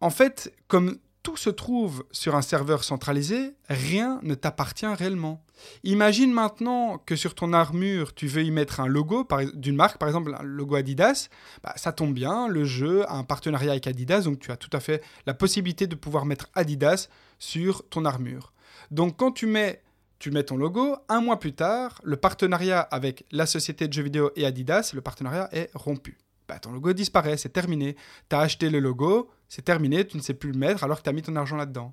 En 0.00 0.10
fait, 0.10 0.54
comme 0.68 0.98
tout 1.22 1.36
se 1.36 1.50
trouve 1.50 2.04
sur 2.10 2.34
un 2.34 2.42
serveur 2.42 2.84
centralisé, 2.84 3.54
rien 3.68 4.18
ne 4.22 4.34
t'appartient 4.34 4.86
réellement. 4.86 5.44
Imagine 5.84 6.32
maintenant 6.32 6.98
que 6.98 7.14
sur 7.14 7.34
ton 7.34 7.52
armure, 7.52 8.14
tu 8.14 8.26
veux 8.26 8.42
y 8.42 8.50
mettre 8.50 8.80
un 8.80 8.88
logo 8.88 9.26
d'une 9.54 9.76
marque, 9.76 9.98
par 9.98 10.08
exemple 10.08 10.36
un 10.38 10.42
logo 10.42 10.74
Adidas. 10.74 11.28
Bah, 11.62 11.72
ça 11.76 11.92
tombe 11.92 12.12
bien, 12.12 12.48
le 12.48 12.64
jeu 12.64 13.08
a 13.08 13.14
un 13.14 13.24
partenariat 13.24 13.70
avec 13.70 13.86
Adidas, 13.86 14.22
donc 14.22 14.40
tu 14.40 14.50
as 14.50 14.56
tout 14.56 14.70
à 14.72 14.80
fait 14.80 15.02
la 15.26 15.34
possibilité 15.34 15.86
de 15.86 15.94
pouvoir 15.94 16.24
mettre 16.26 16.48
Adidas 16.54 17.08
sur 17.38 17.88
ton 17.88 18.04
armure. 18.04 18.52
Donc 18.90 19.16
quand 19.16 19.32
tu 19.32 19.46
mets, 19.46 19.82
ton 20.18 20.56
logo, 20.56 20.96
un 21.08 21.20
mois 21.20 21.38
plus 21.38 21.52
tard, 21.52 22.00
le 22.04 22.16
partenariat 22.16 22.80
avec 22.80 23.24
la 23.30 23.46
société 23.46 23.86
de 23.86 23.92
jeux 23.92 24.02
vidéo 24.02 24.30
et 24.34 24.44
Adidas, 24.44 24.92
le 24.94 25.00
partenariat 25.00 25.48
est 25.52 25.70
rompu. 25.74 26.18
Bah, 26.48 26.58
ton 26.58 26.72
logo 26.72 26.92
disparaît, 26.92 27.36
c'est 27.36 27.48
terminé. 27.48 27.96
Tu 28.28 28.36
as 28.36 28.40
acheté 28.40 28.68
le 28.68 28.80
logo, 28.80 29.30
c'est 29.54 29.60
terminé, 29.60 30.06
tu 30.06 30.16
ne 30.16 30.22
sais 30.22 30.32
plus 30.32 30.50
le 30.50 30.58
mettre 30.58 30.82
alors 30.82 30.96
que 30.96 31.02
tu 31.02 31.10
as 31.10 31.12
mis 31.12 31.20
ton 31.20 31.36
argent 31.36 31.56
là-dedans. 31.56 31.92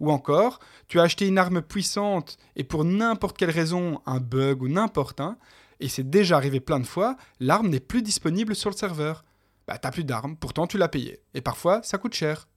Ou 0.00 0.10
encore, 0.10 0.58
tu 0.88 0.98
as 0.98 1.04
acheté 1.04 1.28
une 1.28 1.38
arme 1.38 1.62
puissante 1.62 2.38
et 2.56 2.64
pour 2.64 2.84
n'importe 2.84 3.38
quelle 3.38 3.52
raison, 3.52 4.00
un 4.04 4.18
bug 4.18 4.62
ou 4.62 4.68
n'importe 4.68 5.20
un, 5.20 5.38
et 5.78 5.86
c'est 5.86 6.10
déjà 6.10 6.36
arrivé 6.36 6.58
plein 6.58 6.80
de 6.80 6.86
fois, 6.86 7.16
l'arme 7.38 7.68
n'est 7.68 7.78
plus 7.78 8.02
disponible 8.02 8.56
sur 8.56 8.68
le 8.68 8.74
serveur. 8.74 9.24
Bah, 9.68 9.78
t'as 9.78 9.92
plus 9.92 10.02
d'armes, 10.02 10.34
pourtant 10.34 10.66
tu 10.66 10.76
l'as 10.76 10.88
payé. 10.88 11.20
Et 11.34 11.40
parfois, 11.40 11.84
ça 11.84 11.98
coûte 11.98 12.14
cher. 12.14 12.48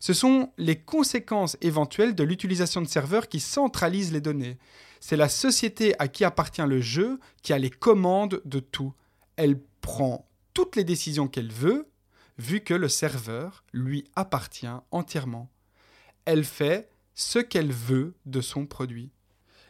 Ce 0.00 0.14
sont 0.14 0.54
les 0.56 0.76
conséquences 0.80 1.58
éventuelles 1.60 2.14
de 2.14 2.24
l'utilisation 2.24 2.80
de 2.80 2.88
serveurs 2.88 3.28
qui 3.28 3.40
centralisent 3.40 4.14
les 4.14 4.22
données. 4.22 4.58
C'est 5.00 5.16
la 5.18 5.28
société 5.28 5.94
à 5.98 6.08
qui 6.08 6.24
appartient 6.24 6.62
le 6.66 6.80
jeu 6.80 7.20
qui 7.42 7.52
a 7.52 7.58
les 7.58 7.68
commandes 7.68 8.40
de 8.46 8.60
tout. 8.60 8.94
Elle 9.36 9.60
prend 9.82 10.26
toutes 10.54 10.76
les 10.76 10.84
décisions 10.84 11.28
qu'elle 11.28 11.52
veut, 11.52 11.91
vu 12.42 12.60
que 12.60 12.74
le 12.74 12.88
serveur 12.88 13.64
lui 13.72 14.04
appartient 14.16 14.66
entièrement. 14.90 15.48
Elle 16.24 16.44
fait 16.44 16.90
ce 17.14 17.38
qu'elle 17.38 17.72
veut 17.72 18.14
de 18.26 18.40
son 18.40 18.66
produit. 18.66 19.10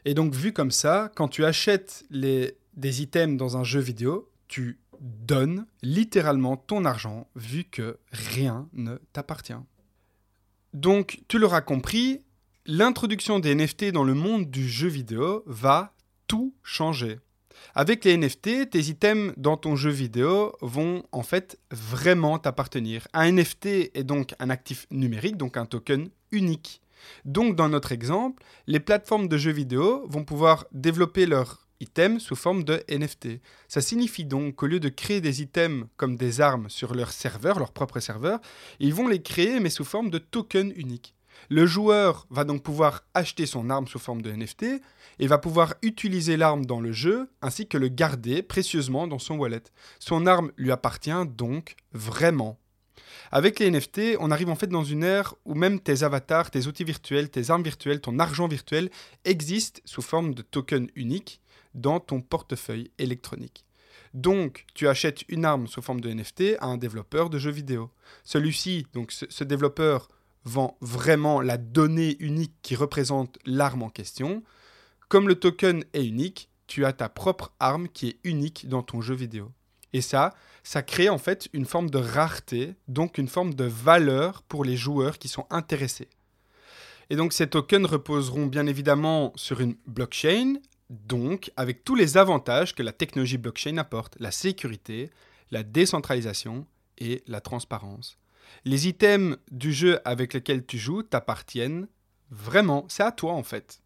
Et 0.05 0.15
donc 0.15 0.35
vu 0.35 0.53
comme 0.53 0.71
ça, 0.71 1.13
quand 1.15 1.29
tu 1.29 1.45
achètes 1.45 2.05
des 2.11 3.03
items 3.03 3.37
dans 3.37 3.57
un 3.57 3.65
jeu 3.65 3.81
vidéo, 3.81 4.31
tu 4.49 4.81
donnes 5.01 5.67
littéralement 5.83 6.57
ton 6.57 6.85
argent, 6.85 7.29
vu 7.37 7.65
que 7.65 7.99
rien 8.11 8.69
ne 8.73 8.97
t'appartient. 9.13 9.53
Donc, 10.73 11.21
tu 11.29 11.39
l'auras 11.39 11.61
compris, 11.61 12.21
l'introduction 12.67 13.39
des 13.39 13.55
NFT 13.55 13.93
dans 13.93 14.05
le 14.05 14.15
monde 14.15 14.51
du 14.51 14.69
jeu 14.69 14.89
vidéo 14.89 15.43
va 15.47 15.95
tout 16.27 16.55
changer. 16.63 17.19
Avec 17.75 18.05
les 18.05 18.17
NFT, 18.17 18.71
tes 18.71 18.81
items 18.81 19.33
dans 19.37 19.57
ton 19.57 19.77
jeu 19.77 19.91
vidéo 19.91 20.53
vont 20.61 21.03
en 21.13 21.23
fait 21.23 21.59
vraiment 21.71 22.39
t'appartenir. 22.39 23.09
Un 23.13 23.33
NFT 23.33 23.67
est 23.95 24.05
donc 24.05 24.35
un 24.39 24.51
actif 24.51 24.87
numérique, 24.91 25.37
donc 25.37 25.57
un 25.57 25.67
token 25.67 26.09
unique. 26.31 26.81
Donc 27.25 27.57
dans 27.57 27.69
notre 27.69 27.93
exemple, 27.93 28.43
les 28.67 28.81
plateformes 28.81 29.29
de 29.29 29.37
jeux 29.37 29.53
vidéo 29.53 30.07
vont 30.09 30.25
pouvoir 30.25 30.67
développer 30.73 31.27
leurs 31.27 31.67
items 31.81 32.23
sous 32.23 32.37
forme 32.37 32.65
de 32.65 32.83
NFT. 32.89 33.41
Ça 33.69 33.81
signifie 33.81 34.25
donc 34.25 34.55
qu'au 34.57 34.67
lieu 34.67 34.81
de 34.81 34.89
créer 34.89 35.21
des 35.21 35.43
items 35.43 35.87
comme 35.97 36.17
des 36.17 36.41
armes 36.41 36.71
sur 36.71 36.95
leur 36.95 37.11
serveur, 37.11 37.59
leur 37.59 37.73
propre 37.73 38.01
serveur, 38.01 38.41
ils 38.79 38.95
vont 38.95 39.09
les 39.09 39.21
créer 39.21 39.61
mais 39.61 39.71
sous 39.71 39.85
forme 39.85 40.11
de 40.11 40.19
tokens 40.19 40.73
uniques. 40.77 41.15
Le 41.51 41.67
joueur 41.67 42.27
va 42.31 42.45
donc 42.45 42.63
pouvoir 42.63 43.05
acheter 43.15 43.47
son 43.47 43.71
arme 43.71 43.87
sous 43.87 43.99
forme 43.99 44.23
de 44.23 44.33
NFT 44.33 44.65
et 45.19 45.27
va 45.27 45.39
pouvoir 45.39 45.75
utiliser 45.83 46.37
l'arme 46.37 46.67
dans 46.67 46.81
le 46.81 46.93
jeu 46.93 47.29
ainsi 47.43 47.67
que 47.67 47.79
le 47.79 47.89
garder 47.89 48.43
précieusement 48.43 49.07
dans 49.07 49.19
son 49.19 49.37
wallet. 49.37 49.63
Son 49.99 50.27
arme 50.27 50.53
lui 50.57 50.73
appartient 50.73 51.11
donc 51.37 51.77
vraiment. 51.93 52.59
Avec 53.31 53.59
les 53.59 53.71
NFT, 53.71 54.17
on 54.21 54.31
arrive 54.31 54.51
en 54.51 54.57
fait 54.57 54.67
dans 54.67 54.85
une 54.85 55.05
ère 55.05 55.35
où 55.45 55.55
même 55.55 55.81
tes 55.81 56.03
avatars, 56.03 56.51
tes 56.51 56.67
outils 56.67 56.85
virtuels, 56.85 57.31
tes 57.31 57.51
armes 57.51 57.63
virtuelles, 57.63 58.01
ton 58.01 58.19
argent 58.19 58.49
virtuel 58.49 58.91
existent 59.25 59.81
sous 59.85 60.03
forme 60.03 60.35
de 60.35 60.43
tokens 60.43 60.89
uniques 60.97 61.41
dans 61.75 62.01
ton 62.01 62.21
portefeuille 62.21 62.91
électronique. 62.99 63.65
Donc, 64.15 64.67
tu 64.75 64.89
achètes 64.89 65.25
une 65.29 65.45
arme 65.45 65.67
sous 65.67 65.81
forme 65.81 66.03
de 66.03 66.13
NFT 66.13 66.57
à 66.61 66.67
un 66.67 66.77
développeur 66.77 67.31
de 67.31 67.39
jeux 67.39 67.51
vidéo. 67.51 67.91
Celui-ci, 68.25 68.87
donc 68.93 69.11
ce, 69.13 69.45
développeur, 69.45 70.09
vend 70.45 70.77
vraiment 70.81 71.41
la 71.41 71.57
donnée 71.57 72.17
unique 72.21 72.55
qui 72.63 72.75
représente 72.75 73.39
l'arme 73.45 73.83
en 73.83 73.91
question. 73.91 74.43
Comme 75.09 75.29
le 75.29 75.35
token 75.35 75.85
est 75.93 76.07
unique, 76.07 76.49
tu 76.67 76.85
as 76.85 76.93
ta 76.93 77.09
propre 77.09 77.53
arme 77.61 77.89
qui 77.89 78.09
est 78.09 78.19
unique 78.25 78.69
dans 78.69 78.83
ton 78.83 79.01
jeu 79.01 79.15
vidéo. 79.15 79.51
Et 79.93 80.01
ça, 80.01 80.35
ça 80.63 80.83
crée 80.83 81.09
en 81.09 81.19
fait 81.19 81.49
une 81.53 81.67
forme 81.67 81.91
de 81.91 81.99
rareté, 81.99 82.75
donc 82.89 83.19
une 83.19 83.29
forme 83.29 83.55
de 83.55 83.65
valeur 83.65 84.43
pour 84.43 84.65
les 84.65 84.77
joueurs 84.77 85.19
qui 85.19 85.29
sont 85.29 85.47
intéressés. 85.51 86.09
Et 87.11 87.17
donc 87.17 87.33
ces 87.33 87.47
tokens 87.47 87.87
reposeront 87.87 88.47
bien 88.47 88.67
évidemment 88.67 89.33
sur 89.37 89.61
une 89.61 89.77
blockchain 89.87 90.55
donc 90.93 91.51
avec 91.57 91.85
tous 91.85 91.95
les 91.95 92.17
avantages 92.19 92.75
que 92.75 92.83
la 92.83 92.93
technologie 92.93 93.39
blockchain 93.39 93.79
apporte, 93.79 94.17
la 94.21 94.31
sécurité, 94.31 95.11
la 95.51 95.63
décentralisation 95.63 96.67
et 96.99 97.23
la 97.27 97.41
transparence. 97.41 98.19
Les 98.65 98.89
items 98.89 99.37
du 99.51 99.73
jeu 99.73 100.01
avec 100.05 100.35
lesquels 100.35 100.65
tu 100.65 100.79
joues 100.79 101.03
t'appartiennent 101.03 101.89
vraiment, 102.31 102.85
c'est 102.89 103.03
à 103.03 103.13
toi 103.13 103.33
en 103.33 103.43
fait. 103.43 103.81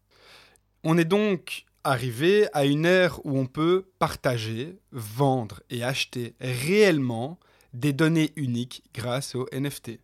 On 0.83 0.97
est 0.97 1.05
donc 1.05 1.65
arrivé 1.83 2.47
à 2.53 2.65
une 2.65 2.85
ère 2.85 3.25
où 3.25 3.37
on 3.37 3.45
peut 3.45 3.89
partager, 3.99 4.77
vendre 4.91 5.61
et 5.69 5.83
acheter 5.83 6.35
réellement 6.39 7.39
des 7.73 7.93
données 7.93 8.33
uniques 8.35 8.83
grâce 8.93 9.35
aux 9.35 9.47
NFT. 9.53 9.99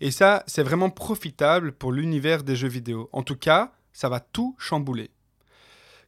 Et 0.00 0.10
ça, 0.10 0.44
c'est 0.46 0.62
vraiment 0.62 0.90
profitable 0.90 1.72
pour 1.72 1.92
l'univers 1.92 2.44
des 2.44 2.56
jeux 2.56 2.68
vidéo. 2.68 3.08
En 3.12 3.22
tout 3.22 3.36
cas, 3.36 3.72
ça 3.92 4.08
va 4.08 4.20
tout 4.20 4.54
chambouler. 4.58 5.10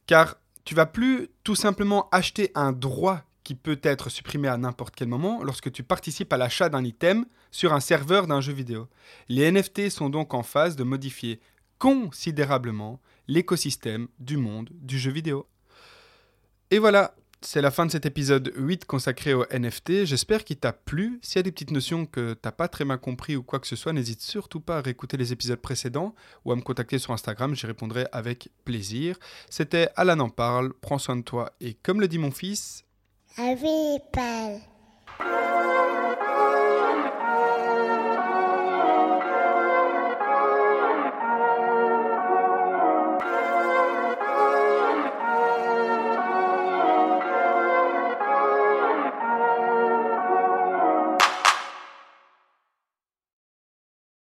Car 0.07 0.37
tu 0.63 0.75
vas 0.75 0.85
plus 0.85 1.29
tout 1.43 1.55
simplement 1.55 2.07
acheter 2.11 2.51
un 2.55 2.71
droit 2.71 3.23
peut 3.55 3.79
être 3.83 4.09
supprimé 4.09 4.47
à 4.47 4.57
n'importe 4.57 4.95
quel 4.95 5.07
moment 5.07 5.43
lorsque 5.43 5.71
tu 5.71 5.83
participes 5.83 6.31
à 6.33 6.37
l'achat 6.37 6.69
d'un 6.69 6.83
item 6.83 7.25
sur 7.51 7.73
un 7.73 7.79
serveur 7.79 8.27
d'un 8.27 8.41
jeu 8.41 8.53
vidéo. 8.53 8.87
Les 9.29 9.51
NFT 9.51 9.89
sont 9.89 10.09
donc 10.09 10.33
en 10.33 10.43
phase 10.43 10.75
de 10.75 10.83
modifier 10.83 11.39
considérablement 11.79 13.01
l'écosystème 13.27 14.07
du 14.19 14.37
monde 14.37 14.69
du 14.73 14.99
jeu 14.99 15.11
vidéo. 15.11 15.47
Et 16.69 16.79
voilà, 16.79 17.15
c'est 17.41 17.61
la 17.61 17.71
fin 17.71 17.87
de 17.87 17.91
cet 17.91 18.05
épisode 18.05 18.53
8 18.55 18.85
consacré 18.85 19.33
au 19.33 19.45
NFT. 19.51 20.05
J'espère 20.05 20.43
qu'il 20.43 20.57
t'a 20.57 20.73
plu. 20.73 21.19
S'il 21.23 21.37
y 21.37 21.39
a 21.39 21.43
des 21.43 21.51
petites 21.51 21.71
notions 21.71 22.05
que 22.05 22.33
t'as 22.33 22.51
pas 22.51 22.67
très 22.67 22.85
bien 22.85 22.97
compris 22.97 23.35
ou 23.35 23.41
quoi 23.41 23.59
que 23.59 23.65
ce 23.65 23.75
soit, 23.75 23.93
n'hésite 23.93 24.21
surtout 24.21 24.59
pas 24.59 24.77
à 24.77 24.81
réécouter 24.81 25.17
les 25.17 25.33
épisodes 25.33 25.59
précédents 25.59 26.13
ou 26.45 26.51
à 26.51 26.55
me 26.55 26.61
contacter 26.61 26.99
sur 26.99 27.13
Instagram, 27.13 27.55
j'y 27.55 27.65
répondrai 27.65 28.05
avec 28.11 28.49
plaisir. 28.63 29.17
C'était 29.49 29.89
Alan 29.95 30.19
en 30.19 30.29
parle, 30.29 30.71
prends 30.81 30.99
soin 30.99 31.15
de 31.15 31.23
toi 31.23 31.51
et 31.59 31.73
comme 31.73 31.99
le 31.99 32.07
dit 32.07 32.19
mon 32.19 32.31
fils... 32.31 32.85
Avec 33.37 34.17